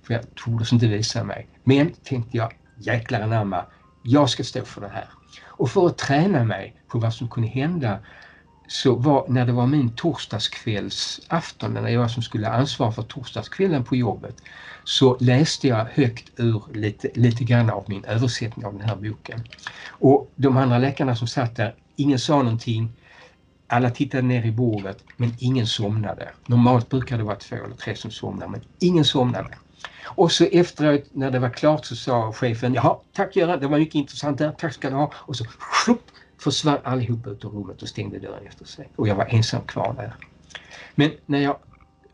för 0.03 0.13
jag 0.13 0.35
tordes 0.35 0.73
inte 0.73 0.87
visa 0.87 1.23
mig. 1.23 1.47
Men 1.63 1.91
tänkte 2.03 2.37
jag, 2.37 2.53
jäklar 2.77 3.21
anamma, 3.21 3.65
jag 4.03 4.29
ska 4.29 4.43
stå 4.43 4.65
för 4.65 4.81
det 4.81 4.89
här. 4.89 5.09
Och 5.45 5.69
för 5.69 5.87
att 5.87 5.97
träna 5.97 6.43
mig 6.43 6.75
på 6.87 6.99
vad 6.99 7.13
som 7.13 7.29
kunde 7.29 7.49
hända 7.49 7.99
så 8.67 8.95
var, 8.95 9.25
när 9.29 9.45
det 9.45 9.51
var 9.51 9.67
min 9.67 9.95
torsdagskvällsafton, 9.95 11.73
när 11.73 11.89
jag 11.89 12.11
som 12.11 12.23
skulle 12.23 12.49
ansvara 12.49 12.91
för 12.91 13.01
torsdagskvällen 13.01 13.83
på 13.83 13.95
jobbet, 13.95 14.35
så 14.83 15.17
läste 15.19 15.67
jag 15.67 15.85
högt 15.85 16.31
ur 16.39 16.63
lite, 16.73 17.09
lite 17.15 17.43
grann 17.43 17.69
av 17.69 17.85
min 17.87 18.05
översättning 18.05 18.65
av 18.65 18.73
den 18.73 18.89
här 18.89 18.95
boken. 18.95 19.43
Och 19.89 20.31
de 20.35 20.57
andra 20.57 20.77
läkarna 20.77 21.15
som 21.15 21.27
satt 21.27 21.55
där, 21.55 21.75
ingen 21.95 22.19
sa 22.19 22.43
någonting, 22.43 22.91
alla 23.69 23.89
tittade 23.89 24.23
ner 24.23 24.45
i 24.45 24.51
bordet 24.51 25.03
men 25.17 25.33
ingen 25.39 25.67
somnade. 25.67 26.29
Normalt 26.45 26.89
brukar 26.89 27.17
det 27.17 27.23
vara 27.23 27.35
två 27.35 27.55
eller 27.55 27.75
tre 27.75 27.95
som 27.95 28.11
somnar 28.11 28.47
men 28.47 28.61
ingen 28.79 29.05
somnade. 29.05 29.49
Och 30.05 30.31
så 30.31 30.45
efteråt 30.45 31.03
när 31.11 31.31
det 31.31 31.39
var 31.39 31.49
klart 31.49 31.85
så 31.85 31.95
sa 31.95 32.33
chefen, 32.33 32.73
jaha 32.73 32.97
tack 33.13 33.35
Göran, 33.35 33.59
det 33.59 33.67
var 33.67 33.79
mycket 33.79 33.95
intressant 33.95 34.37
där, 34.37 34.51
tack 34.51 34.73
ska 34.73 34.89
du 34.89 34.95
ha. 34.95 35.11
Och 35.15 35.35
så 35.35 35.45
schlupp, 35.45 36.03
försvann 36.37 36.77
allihop 36.83 37.27
ut 37.27 37.45
ur 37.45 37.49
rummet 37.49 37.81
och 37.81 37.87
stängde 37.87 38.19
dörren 38.19 38.47
efter 38.47 38.65
sig. 38.65 38.89
Och 38.95 39.07
jag 39.07 39.15
var 39.15 39.25
ensam 39.29 39.61
kvar 39.61 39.93
där. 39.97 40.13
Men 40.95 41.11
när 41.25 41.39
jag 41.39 41.57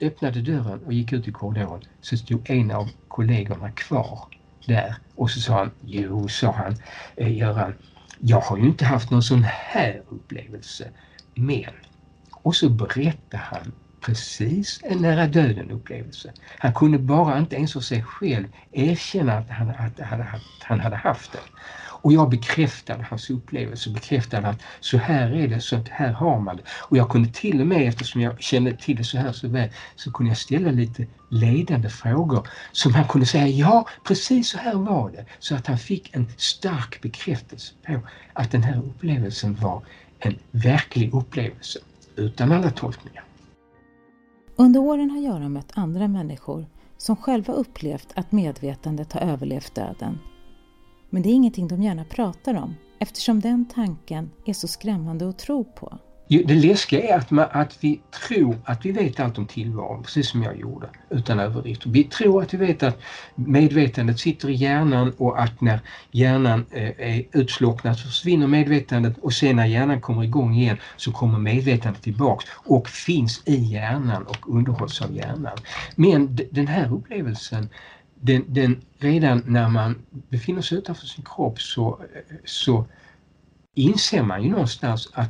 öppnade 0.02 0.42
dörren 0.42 0.80
och 0.86 0.94
gick 0.94 1.14
ut 1.14 1.28
i 1.28 1.32
korridoren 1.32 1.82
så 2.02 2.18
stod 2.18 2.50
en 2.50 2.72
av 2.72 2.90
kollegorna 3.08 3.72
kvar 3.72 4.20
där 4.66 4.96
och 5.16 5.32
så 5.32 5.40
sa 5.40 5.58
han, 5.58 5.72
jo 5.82 6.28
sa 6.28 6.52
han, 6.52 6.76
eh, 7.16 7.38
Göran, 7.38 7.74
jag 8.20 8.40
har 8.40 8.58
ju 8.58 8.66
inte 8.66 8.86
haft 8.86 9.12
någon 9.12 9.24
sån 9.24 9.44
här 9.44 10.02
upplevelse 10.10 10.92
men, 11.36 11.74
och 12.32 12.56
så 12.56 12.70
berättade 12.70 13.44
han 13.44 13.72
precis 14.06 14.80
en 14.84 15.02
nära 15.02 15.28
döden 15.28 15.72
upplevelse. 15.72 16.34
Han 16.58 16.74
kunde 16.74 16.98
bara 16.98 17.38
inte 17.38 17.56
ens 17.56 17.74
för 17.74 17.80
sig 17.80 18.04
själv 18.04 18.48
erkänna 18.72 19.34
att 19.38 19.50
han, 19.50 19.70
att, 19.70 20.00
att, 20.00 20.20
att 20.20 20.64
han 20.64 20.80
hade 20.80 20.96
haft 20.96 21.32
det. 21.32 21.40
Och 22.06 22.14
jag 22.14 22.30
bekräftade 22.30 23.06
hans 23.10 23.30
upplevelse, 23.30 23.90
bekräftade 23.90 24.48
att 24.48 24.62
så 24.80 24.98
här 24.98 25.32
är 25.36 25.48
det, 25.48 25.62
så 25.62 25.84
här 25.92 26.12
har 26.12 26.40
man 26.40 26.58
det. 26.58 26.64
Och 26.68 26.98
jag 26.98 27.10
kunde 27.10 27.30
till 27.30 27.62
och 27.62 27.68
med, 27.68 27.88
eftersom 27.88 28.22
jag 28.22 28.42
kände 28.42 28.74
till 28.74 28.96
det 28.96 29.04
så 29.04 29.18
här 29.18 29.32
så 29.32 29.48
väl, 29.48 29.70
så 29.96 30.12
kunde 30.12 30.30
jag 30.30 30.38
ställa 30.38 30.72
lite 30.72 31.08
ledande 31.30 31.90
frågor 31.90 32.48
som 32.72 32.94
han 32.94 33.08
kunde 33.08 33.28
säga 33.28 33.48
ja, 33.48 33.88
precis 34.08 34.50
så 34.50 34.58
här 34.58 34.76
var 34.76 35.12
det. 35.12 35.26
Så 35.40 35.56
att 35.56 35.68
han 35.68 35.78
fick 35.78 36.16
en 36.16 36.28
stark 36.38 37.02
bekräftelse 37.02 37.74
på 37.88 38.00
att 38.34 38.52
den 38.52 38.64
här 38.64 38.78
upplevelsen 38.78 39.56
var 39.56 39.82
en 40.20 40.36
verklig 40.52 41.14
upplevelse 41.14 41.80
utan 42.16 42.52
alla 42.52 42.72
tolkningar. 42.72 43.24
Under 44.56 44.80
åren 44.80 45.12
har 45.12 45.20
Göran 45.20 45.54
mött 45.54 45.72
andra 45.78 46.08
människor 46.08 46.66
som 46.98 47.16
själva 47.16 47.54
upplevt 47.54 48.08
att 48.16 48.32
medvetandet 48.32 49.14
har 49.14 49.22
överlevt 49.22 49.76
döden. 49.76 50.20
Men 51.10 51.22
det 51.22 51.30
är 51.30 51.34
ingenting 51.34 51.68
de 51.68 51.84
gärna 51.84 52.06
pratar 52.06 52.54
om 52.54 52.76
eftersom 53.00 53.40
den 53.40 53.66
tanken 53.66 54.32
är 54.46 54.54
så 54.54 54.68
skrämmande 54.68 55.30
att 55.30 55.38
tro 55.38 55.64
på. 55.64 55.98
Det 56.28 56.56
läskiga 56.56 57.02
är 57.02 57.18
att, 57.18 57.32
man, 57.32 57.48
att 57.52 57.78
vi 57.84 58.02
tror 58.28 58.58
att 58.66 58.86
vi 58.86 58.92
vet 58.92 59.20
allt 59.20 59.38
om 59.38 59.46
tillvaron, 59.46 60.04
precis 60.04 60.30
som 60.30 60.44
jag 60.44 60.60
gjorde, 60.60 60.90
utan 61.10 61.40
överdrift. 61.40 61.86
Vi 61.86 62.04
tror 62.04 62.42
att 62.42 62.54
vi 62.54 62.58
vet 62.58 62.84
att 62.84 63.00
medvetandet 63.36 64.20
sitter 64.20 64.50
i 64.50 64.54
hjärnan 64.54 65.14
och 65.18 65.42
att 65.42 65.62
när 65.62 65.80
hjärnan 66.12 66.66
eh, 66.72 67.16
är 67.16 67.24
utslocknad 67.32 67.98
så 67.98 68.08
försvinner 68.08 68.48
medvetandet 68.48 69.18
och 69.18 69.34
sen 69.34 69.56
när 69.56 69.66
hjärnan 69.66 70.02
kommer 70.02 70.24
igång 70.24 70.56
igen 70.56 70.78
så 70.98 71.12
kommer 71.12 71.40
medvetandet 71.40 72.02
tillbaks 72.02 72.46
och 72.52 72.90
finns 72.90 73.42
i 73.46 73.56
hjärnan 73.56 74.24
och 74.24 74.56
underhålls 74.56 75.02
av 75.02 75.16
hjärnan. 75.16 75.58
Men 75.96 76.40
den 76.52 76.68
här 76.68 76.94
upplevelsen 76.94 77.70
den, 78.16 78.44
den, 78.48 78.82
redan 78.98 79.44
när 79.46 79.70
man 79.70 80.06
befinner 80.30 80.62
sig 80.62 80.78
utanför 80.78 81.06
sin 81.06 81.24
kropp 81.24 81.62
så, 81.62 82.00
eh, 82.16 82.36
så 82.46 82.86
inser 83.76 84.24
man 84.24 84.44
ju 84.44 84.50
någonstans 84.50 85.10
att 85.14 85.30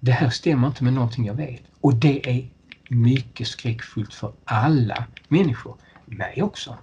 det 0.00 0.12
här 0.12 0.30
stämmer 0.30 0.68
inte 0.68 0.84
med 0.84 0.92
någonting 0.92 1.26
jag 1.26 1.34
vet. 1.34 1.62
Och 1.80 1.94
det 1.94 2.30
är 2.30 2.48
mycket 2.88 3.46
skräckfullt 3.46 4.14
för 4.14 4.32
alla 4.44 5.04
människor, 5.28 5.76
mig 6.06 6.42
också. 6.42 6.76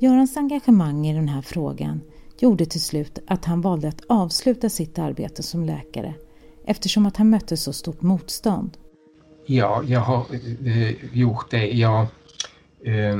Görans 0.00 0.36
engagemang 0.36 1.06
i 1.06 1.14
den 1.14 1.28
här 1.28 1.42
frågan 1.42 2.00
gjorde 2.38 2.66
till 2.66 2.80
slut 2.80 3.18
att 3.26 3.44
han 3.44 3.60
valde 3.60 3.88
att 3.88 4.02
avsluta 4.08 4.68
sitt 4.68 4.98
arbete 4.98 5.42
som 5.42 5.64
läkare 5.64 6.14
eftersom 6.66 7.06
att 7.06 7.16
han 7.16 7.30
mötte 7.30 7.56
så 7.56 7.72
stort 7.72 8.02
motstånd. 8.02 8.76
Ja, 9.46 9.82
jag 9.86 10.00
har 10.00 10.26
eh, 10.64 11.16
gjort 11.16 11.50
det. 11.50 11.66
Jag 11.66 12.06
eh, 12.84 13.18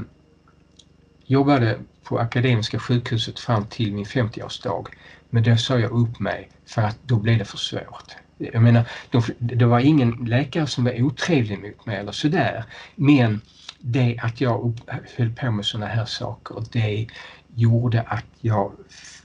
jobbade 1.27 1.79
på 2.03 2.18
Akademiska 2.18 2.79
sjukhuset 2.79 3.38
fram 3.38 3.66
till 3.66 3.94
min 3.94 4.05
50-årsdag. 4.05 4.87
Men 5.31 5.42
då 5.42 5.57
sa 5.57 5.79
jag 5.79 5.90
upp 5.90 6.20
mig 6.20 6.51
för 6.66 6.83
att 6.83 6.98
då 7.03 7.16
blev 7.16 7.38
det 7.38 7.44
för 7.44 7.59
svårt. 7.59 8.16
Jag 8.38 8.62
menar, 8.62 8.88
de, 9.11 9.22
det 9.38 9.64
var 9.64 9.81
ingen 9.81 10.11
läkare 10.11 10.66
som 10.66 10.85
var 10.85 11.03
otrevlig 11.03 11.59
mot 11.59 11.87
mig 11.87 11.96
eller 11.96 12.12
sådär. 12.12 12.64
Men 12.94 13.40
det 13.79 14.18
att 14.22 14.40
jag 14.40 14.81
höll 15.16 15.31
på 15.31 15.51
med 15.51 15.64
sådana 15.64 15.87
här 15.87 16.05
saker, 16.05 16.64
det 16.72 17.07
gjorde 17.55 18.03
att 18.03 18.27
jag 18.40 18.72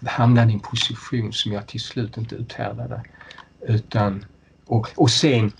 hamnade 0.05 0.51
i 0.51 0.53
en 0.53 0.59
position 0.59 1.33
som 1.33 1.51
jag 1.51 1.67
till 1.67 1.79
slut 1.81 2.17
inte 2.17 2.35
uthärdade. 2.35 3.03
Utan, 3.61 4.25
och, 4.65 4.89
och 4.95 5.11
sen 5.11 5.51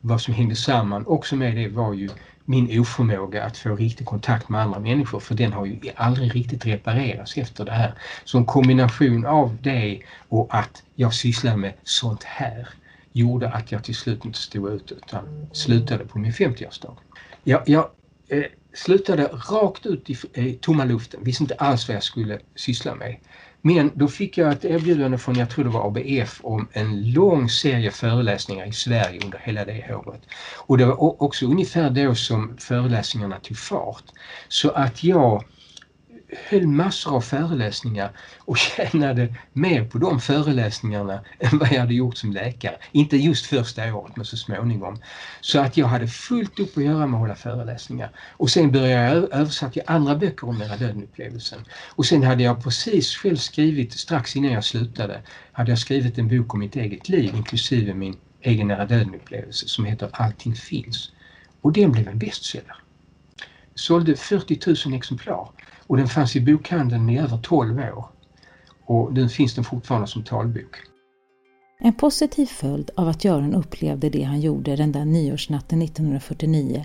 vad 0.00 0.20
som 0.20 0.34
hängde 0.34 0.56
samman 0.56 1.06
också 1.06 1.36
med 1.36 1.56
det 1.56 1.68
var 1.68 1.94
ju 1.94 2.10
min 2.48 2.80
oförmåga 2.80 3.44
att 3.44 3.56
få 3.56 3.76
riktig 3.76 4.06
kontakt 4.06 4.48
med 4.48 4.60
andra 4.60 4.80
människor 4.80 5.20
för 5.20 5.34
den 5.34 5.52
har 5.52 5.66
ju 5.66 5.80
aldrig 5.96 6.34
riktigt 6.34 6.66
reparerats 6.66 7.36
efter 7.36 7.64
det 7.64 7.72
här. 7.72 7.94
Så 8.24 8.38
en 8.38 8.44
kombination 8.44 9.26
av 9.26 9.56
det 9.62 10.02
och 10.28 10.48
att 10.50 10.82
jag 10.94 11.14
sysslar 11.14 11.56
med 11.56 11.72
sånt 11.84 12.24
här 12.24 12.68
gjorde 13.12 13.48
att 13.50 13.72
jag 13.72 13.84
till 13.84 13.94
slut 13.94 14.24
inte 14.24 14.38
stod 14.38 14.70
ut 14.70 14.92
utan 14.92 15.46
slutade 15.52 16.04
på 16.04 16.18
min 16.18 16.32
50-årsdag. 16.32 16.96
Jag, 17.44 17.62
jag 17.66 17.90
eh, 18.28 18.44
slutade 18.74 19.24
rakt 19.24 19.86
ut 19.86 20.10
i 20.10 20.16
eh, 20.32 20.54
tomma 20.54 20.84
luften, 20.84 21.24
visste 21.24 21.42
inte 21.44 21.54
alls 21.54 21.88
vad 21.88 21.96
jag 21.96 22.02
skulle 22.02 22.38
syssla 22.54 22.94
med. 22.94 23.16
Men 23.62 23.92
då 23.94 24.08
fick 24.08 24.38
jag 24.38 24.52
ett 24.52 24.64
erbjudande 24.64 25.18
från, 25.18 25.36
jag 25.36 25.50
tror 25.50 25.64
det 25.64 25.70
var 25.70 25.86
ABF, 25.86 26.40
om 26.42 26.68
en 26.72 27.12
lång 27.12 27.48
serie 27.48 27.90
föreläsningar 27.90 28.66
i 28.66 28.72
Sverige 28.72 29.20
under 29.24 29.38
hela 29.38 29.64
det 29.64 29.94
året. 29.94 30.22
Och 30.66 30.78
det 30.78 30.86
var 30.86 31.22
också 31.22 31.46
ungefär 31.46 31.90
då 31.90 32.14
som 32.14 32.56
föreläsningarna 32.58 33.40
tog 33.40 33.58
fart. 33.58 34.04
Så 34.48 34.70
att 34.70 35.04
jag 35.04 35.44
höll 36.28 36.66
massor 36.66 37.16
av 37.16 37.20
föreläsningar 37.20 38.10
och 38.38 38.58
tjänade 38.76 39.34
mer 39.52 39.84
på 39.84 39.98
de 39.98 40.20
föreläsningarna 40.20 41.20
än 41.38 41.58
vad 41.58 41.72
jag 41.72 41.80
hade 41.80 41.94
gjort 41.94 42.16
som 42.16 42.32
läkare. 42.32 42.76
Inte 42.92 43.16
just 43.16 43.46
första 43.46 43.94
året 43.94 44.16
men 44.16 44.24
så 44.26 44.36
småningom. 44.36 44.98
Så 45.40 45.60
att 45.60 45.76
jag 45.76 45.86
hade 45.86 46.08
fullt 46.08 46.60
upp 46.60 46.76
att 46.76 46.84
göra 46.84 47.06
med 47.06 47.14
att 47.14 47.20
hålla 47.20 47.34
föreläsningar. 47.34 48.10
Och 48.30 48.50
sen 48.50 48.72
började 48.72 49.14
jag 49.14 49.32
översätta 49.32 49.80
andra 49.86 50.16
böcker 50.16 50.48
om 50.48 50.58
nära 50.58 50.76
döden-upplevelsen. 50.76 51.58
Och 51.94 52.06
sen 52.06 52.22
hade 52.22 52.42
jag 52.42 52.62
precis 52.62 53.16
själv 53.16 53.36
skrivit, 53.36 53.92
strax 53.92 54.36
innan 54.36 54.52
jag 54.52 54.64
slutade, 54.64 55.22
hade 55.52 55.70
jag 55.70 55.78
skrivit 55.78 56.18
en 56.18 56.28
bok 56.28 56.54
om 56.54 56.60
mitt 56.60 56.76
eget 56.76 57.08
liv 57.08 57.34
inklusive 57.34 57.94
min 57.94 58.16
egen 58.40 58.68
nära 58.68 58.86
döden-upplevelse 58.86 59.68
som 59.68 59.84
heter 59.84 60.10
Allting 60.12 60.54
finns. 60.54 61.12
Och 61.60 61.72
den 61.72 61.92
blev 61.92 62.08
en 62.08 62.18
bestseller. 62.18 62.76
Sålde 63.74 64.16
40 64.16 64.88
000 64.88 64.96
exemplar 64.98 65.48
och 65.88 65.96
den 65.96 66.08
fanns 66.08 66.36
i 66.36 66.40
bokhandeln 66.40 67.10
i 67.10 67.18
över 67.18 67.38
12 67.38 67.78
år. 67.78 68.06
Och 68.84 69.12
nu 69.12 69.28
finns 69.28 69.54
den 69.54 69.64
fortfarande 69.64 70.06
som 70.06 70.24
talbok. 70.24 70.76
En 71.80 71.92
positiv 71.92 72.46
följd 72.46 72.90
av 72.96 73.08
att 73.08 73.24
Göran 73.24 73.54
upplevde 73.54 74.10
det 74.10 74.22
han 74.22 74.40
gjorde 74.40 74.76
den 74.76 74.92
där 74.92 75.04
nyårsnatten 75.04 75.82
1949 75.82 76.84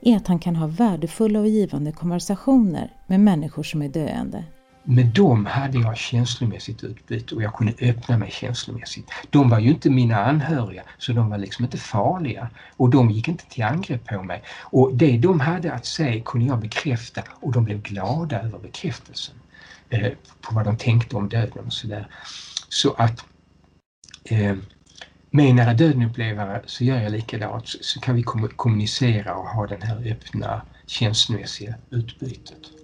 är 0.00 0.16
att 0.16 0.26
han 0.26 0.38
kan 0.38 0.56
ha 0.56 0.66
värdefulla 0.66 1.40
och 1.40 1.48
givande 1.48 1.92
konversationer 1.92 2.92
med 3.06 3.20
människor 3.20 3.62
som 3.62 3.82
är 3.82 3.88
döende. 3.88 4.44
Med 4.86 5.06
dem 5.06 5.46
hade 5.46 5.78
jag 5.78 5.96
känslomässigt 5.96 6.84
utbyte 6.84 7.34
och 7.34 7.42
jag 7.42 7.54
kunde 7.54 7.72
öppna 7.80 8.18
mig 8.18 8.30
känslomässigt. 8.30 9.10
De 9.30 9.50
var 9.50 9.58
ju 9.58 9.68
inte 9.68 9.90
mina 9.90 10.24
anhöriga 10.24 10.82
så 10.98 11.12
de 11.12 11.30
var 11.30 11.38
liksom 11.38 11.64
inte 11.64 11.78
farliga 11.78 12.48
och 12.76 12.90
de 12.90 13.10
gick 13.10 13.28
inte 13.28 13.44
till 13.48 13.64
angrepp 13.64 14.06
på 14.06 14.22
mig. 14.22 14.42
Och 14.60 14.94
det 14.94 15.18
de 15.18 15.40
hade 15.40 15.72
att 15.72 15.86
säga 15.86 16.22
kunde 16.24 16.46
jag 16.46 16.58
bekräfta 16.58 17.22
och 17.28 17.52
de 17.52 17.64
blev 17.64 17.82
glada 17.82 18.42
över 18.42 18.58
bekräftelsen 18.58 19.34
eh, 19.90 20.12
på 20.40 20.54
vad 20.54 20.64
de 20.64 20.76
tänkte 20.76 21.16
om 21.16 21.28
döden 21.28 21.64
och 21.66 21.72
sådär. 21.72 22.08
Så 22.68 22.92
att 22.92 23.24
eh, 24.24 24.56
med 25.30 25.54
nära 25.54 25.74
döden-upplevare 25.74 26.62
så 26.66 26.84
gör 26.84 27.00
jag 27.00 27.12
likadant 27.12 27.68
så, 27.68 27.78
så 27.80 28.00
kan 28.00 28.14
vi 28.14 28.22
kommunicera 28.56 29.34
och 29.34 29.48
ha 29.48 29.66
den 29.66 29.82
här 29.82 30.12
öppna 30.12 30.62
känslomässiga 30.86 31.74
utbytet. 31.90 32.83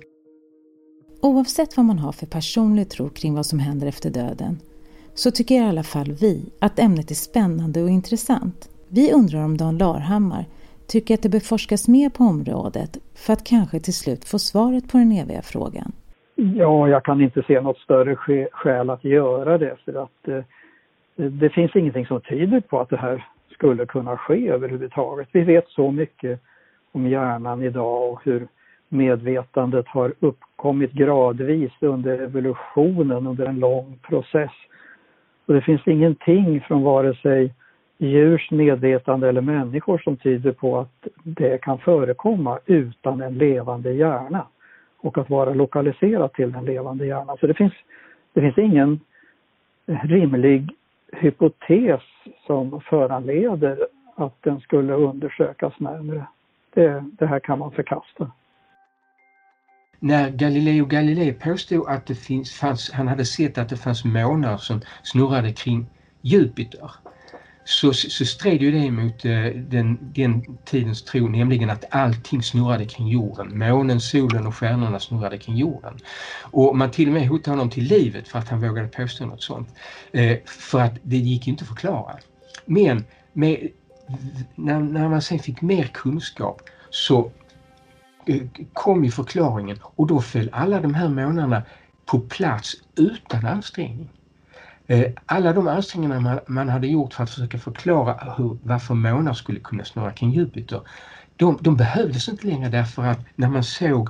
Oavsett 1.22 1.76
vad 1.76 1.86
man 1.86 1.98
har 1.98 2.12
för 2.12 2.26
personlig 2.26 2.90
tro 2.90 3.08
kring 3.08 3.34
vad 3.34 3.46
som 3.46 3.58
händer 3.58 3.86
efter 3.86 4.10
döden 4.10 4.58
så 5.14 5.30
tycker 5.30 5.54
i 5.54 5.58
alla 5.58 5.82
fall 5.82 6.12
vi 6.20 6.52
att 6.60 6.78
ämnet 6.78 7.10
är 7.10 7.14
spännande 7.14 7.82
och 7.82 7.88
intressant. 7.88 8.68
Vi 8.88 9.12
undrar 9.12 9.44
om 9.44 9.56
Dan 9.56 9.78
Larhammar 9.78 10.44
tycker 10.88 11.14
att 11.14 11.22
det 11.22 11.28
bör 11.28 11.40
forskas 11.40 11.88
mer 11.88 12.10
på 12.10 12.24
området 12.24 12.98
för 13.26 13.32
att 13.32 13.44
kanske 13.44 13.80
till 13.80 13.94
slut 13.94 14.24
få 14.24 14.38
svaret 14.38 14.92
på 14.92 14.98
den 14.98 15.12
eviga 15.12 15.42
frågan. 15.42 15.92
Ja, 16.34 16.88
jag 16.88 17.04
kan 17.04 17.20
inte 17.20 17.42
se 17.42 17.60
något 17.60 17.78
större 17.78 18.16
skäl 18.52 18.90
att 18.90 19.04
göra 19.04 19.58
det 19.58 19.76
för 19.84 20.02
att 20.02 20.28
eh, 20.28 20.44
det 21.16 21.50
finns 21.50 21.76
ingenting 21.76 22.06
som 22.06 22.20
tyder 22.20 22.60
på 22.60 22.80
att 22.80 22.90
det 22.90 22.96
här 22.96 23.26
skulle 23.52 23.86
kunna 23.86 24.16
ske 24.16 24.48
överhuvudtaget. 24.48 25.28
Vi 25.32 25.40
vet 25.40 25.68
så 25.68 25.90
mycket 25.90 26.40
om 26.92 27.08
hjärnan 27.08 27.62
idag 27.62 28.12
och 28.12 28.20
hur 28.24 28.48
medvetandet 28.90 29.88
har 29.88 30.12
uppkommit 30.20 30.92
gradvis 30.92 31.72
under 31.80 32.18
evolutionen, 32.18 33.26
under 33.26 33.46
en 33.46 33.58
lång 33.60 33.98
process. 34.02 34.50
Och 35.46 35.54
det 35.54 35.60
finns 35.60 35.86
ingenting 35.86 36.60
från 36.60 36.82
vare 36.82 37.14
sig 37.14 37.54
djurs 37.98 38.50
medvetande 38.50 39.28
eller 39.28 39.40
människor 39.40 39.98
som 39.98 40.16
tyder 40.16 40.52
på 40.52 40.78
att 40.78 41.06
det 41.22 41.60
kan 41.62 41.78
förekomma 41.78 42.58
utan 42.66 43.20
en 43.20 43.34
levande 43.34 43.92
hjärna 43.92 44.46
och 44.96 45.18
att 45.18 45.30
vara 45.30 45.54
lokaliserat 45.54 46.34
till 46.34 46.52
den 46.52 46.64
levande 46.64 47.06
hjärnan. 47.06 47.36
Så 47.40 47.46
det 47.46 47.54
finns, 47.54 47.72
det 48.32 48.40
finns 48.40 48.58
ingen 48.58 49.00
rimlig 49.86 50.70
hypotes 51.12 52.02
som 52.46 52.80
föranleder 52.80 53.86
att 54.14 54.42
den 54.42 54.60
skulle 54.60 54.92
undersökas 54.92 55.80
närmare. 55.80 56.26
Det, 56.74 57.04
det 57.18 57.26
här 57.26 57.40
kan 57.40 57.58
man 57.58 57.70
förkasta 57.70 58.30
när 60.00 60.30
Galileo 60.30 60.86
Galilei 60.86 61.32
påstod 61.32 61.88
att 61.88 62.06
det 62.06 62.14
finns, 62.14 62.52
fanns, 62.52 62.90
han 62.90 63.08
hade 63.08 63.24
sett 63.24 63.58
att 63.58 63.68
det 63.68 63.76
fanns 63.76 64.04
månar 64.04 64.58
som 64.58 64.80
snurrade 65.02 65.52
kring 65.52 65.86
Jupiter 66.20 66.90
så, 67.70 67.92
så 67.92 68.24
stred 68.24 68.62
ju 68.62 68.70
det 68.70 68.90
mot 68.90 69.24
eh, 69.24 69.44
den, 69.54 69.98
den 70.00 70.58
tidens 70.64 71.02
tro, 71.02 71.28
nämligen 71.28 71.70
att 71.70 71.84
allting 71.90 72.42
snurrade 72.42 72.84
kring 72.84 73.08
jorden. 73.08 73.58
Månen, 73.58 74.00
solen 74.00 74.46
och 74.46 74.54
stjärnorna 74.54 75.00
snurrade 75.00 75.38
kring 75.38 75.56
jorden. 75.56 75.98
Och 76.40 76.76
man 76.76 76.90
till 76.90 77.08
och 77.08 77.14
med 77.14 77.28
hotade 77.28 77.56
honom 77.56 77.70
till 77.70 77.84
livet 77.84 78.28
för 78.28 78.38
att 78.38 78.48
han 78.48 78.60
vågade 78.60 78.88
påstå 78.88 79.26
något 79.26 79.42
sånt. 79.42 79.68
Eh, 80.12 80.38
för 80.46 80.80
att 80.80 80.94
det 81.02 81.16
gick 81.16 81.48
inte 81.48 81.62
att 81.62 81.68
förklara. 81.68 82.18
Men 82.64 83.04
med, 83.32 83.68
när, 84.54 84.80
när 84.80 85.08
man 85.08 85.22
sen 85.22 85.38
fick 85.38 85.62
mer 85.62 85.84
kunskap 85.84 86.62
så 86.90 87.32
Eh, 88.30 88.42
kom 88.72 89.04
ju 89.04 89.10
förklaringen 89.10 89.78
och 89.82 90.06
då 90.06 90.20
föll 90.20 90.50
alla 90.52 90.80
de 90.80 90.94
här 90.94 91.08
månaderna 91.08 91.62
på 92.06 92.20
plats 92.20 92.74
utan 92.96 93.46
ansträngning. 93.46 94.08
Eh, 94.86 95.12
alla 95.26 95.52
de 95.52 95.68
ansträngningar 95.68 96.42
man 96.46 96.68
hade 96.68 96.86
gjort 96.86 97.14
för 97.14 97.24
att 97.24 97.30
försöka 97.30 97.58
förklara 97.58 98.34
hur, 98.36 98.58
varför 98.62 98.94
månar 98.94 99.34
skulle 99.34 99.60
kunna 99.60 99.84
snurra 99.84 100.12
kring 100.12 100.30
Jupiter, 100.30 100.80
de, 101.36 101.58
de 101.60 101.76
behövdes 101.76 102.28
inte 102.28 102.46
längre 102.46 102.68
därför 102.68 103.02
att 103.02 103.18
när 103.36 103.48
man 103.48 103.64
såg 103.64 104.08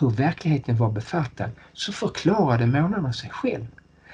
hur 0.00 0.10
verkligheten 0.10 0.76
var 0.76 0.90
befattad 0.90 1.50
så 1.72 1.92
förklarade 1.92 2.66
månarna 2.66 3.12
sig 3.12 3.30
själv. 3.30 3.66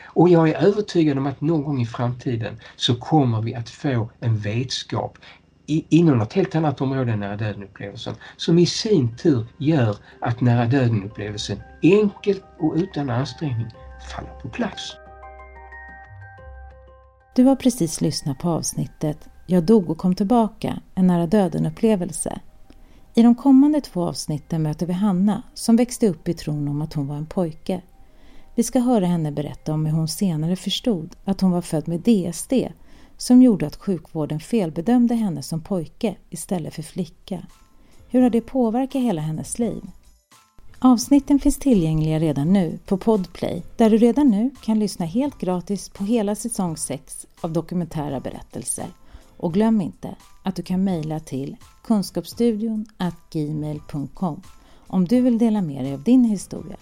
Och 0.04 0.28
jag 0.28 0.48
är 0.48 0.54
övertygad 0.54 1.18
om 1.18 1.26
att 1.26 1.40
någon 1.40 1.62
gång 1.62 1.80
i 1.80 1.86
framtiden 1.86 2.60
så 2.76 2.94
kommer 2.94 3.42
vi 3.42 3.54
att 3.54 3.70
få 3.70 4.10
en 4.20 4.36
vetskap 4.38 5.18
inom 5.66 6.18
något 6.18 6.32
helt 6.32 6.54
annat 6.54 6.80
område 6.80 7.12
än 7.12 7.20
nära 7.20 7.36
döden-upplevelsen 7.36 8.14
som 8.36 8.58
i 8.58 8.66
sin 8.66 9.16
tur 9.16 9.46
gör 9.58 9.96
att 10.20 10.40
nära 10.40 10.66
döden-upplevelsen 10.66 11.58
enkelt 11.82 12.44
och 12.58 12.74
utan 12.76 13.10
ansträngning 13.10 13.66
faller 14.14 14.40
på 14.42 14.48
plats. 14.48 14.96
Du 17.36 17.44
har 17.44 17.56
precis 17.56 18.00
lyssnat 18.00 18.38
på 18.38 18.48
avsnittet 18.48 19.28
Jag 19.46 19.62
dog 19.62 19.90
och 19.90 19.98
kom 19.98 20.14
tillbaka, 20.14 20.80
en 20.94 21.06
nära 21.06 21.26
döden-upplevelse. 21.26 22.40
I 23.14 23.22
de 23.22 23.34
kommande 23.34 23.80
två 23.80 24.08
avsnitten 24.08 24.62
möter 24.62 24.86
vi 24.86 24.92
Hanna 24.92 25.42
som 25.54 25.76
växte 25.76 26.08
upp 26.08 26.28
i 26.28 26.34
tron 26.34 26.68
om 26.68 26.82
att 26.82 26.94
hon 26.94 27.06
var 27.06 27.16
en 27.16 27.26
pojke. 27.26 27.80
Vi 28.54 28.62
ska 28.62 28.78
höra 28.78 29.06
henne 29.06 29.32
berätta 29.32 29.72
om 29.72 29.86
hur 29.86 29.92
hon 29.92 30.08
senare 30.08 30.56
förstod 30.56 31.16
att 31.24 31.40
hon 31.40 31.50
var 31.50 31.62
född 31.62 31.88
med 31.88 32.00
DSD 32.00 32.52
som 33.16 33.42
gjorde 33.42 33.66
att 33.66 33.76
sjukvården 33.76 34.40
felbedömde 34.40 35.14
henne 35.14 35.42
som 35.42 35.60
pojke 35.60 36.16
istället 36.30 36.74
för 36.74 36.82
flicka. 36.82 37.46
Hur 38.08 38.22
har 38.22 38.30
det 38.30 38.40
påverkat 38.40 39.02
hela 39.02 39.20
hennes 39.20 39.58
liv? 39.58 39.82
Avsnitten 40.78 41.38
finns 41.38 41.58
tillgängliga 41.58 42.18
redan 42.18 42.52
nu 42.52 42.78
på 42.86 42.96
Podplay 42.96 43.62
där 43.76 43.90
du 43.90 43.96
redan 43.96 44.30
nu 44.30 44.50
kan 44.62 44.78
lyssna 44.78 45.06
helt 45.06 45.38
gratis 45.38 45.88
på 45.88 46.04
hela 46.04 46.34
säsong 46.34 46.76
6 46.76 47.26
av 47.40 47.52
dokumentära 47.52 48.20
berättelser. 48.20 48.86
Och 49.36 49.54
glöm 49.54 49.80
inte 49.80 50.16
att 50.42 50.56
du 50.56 50.62
kan 50.62 50.84
mejla 50.84 51.20
till 51.20 51.56
kunskapsstudion 51.84 52.86
gmail.com 53.30 54.42
om 54.86 55.04
du 55.04 55.20
vill 55.20 55.38
dela 55.38 55.62
med 55.62 55.84
dig 55.84 55.94
av 55.94 56.02
din 56.02 56.24
historia 56.24 56.76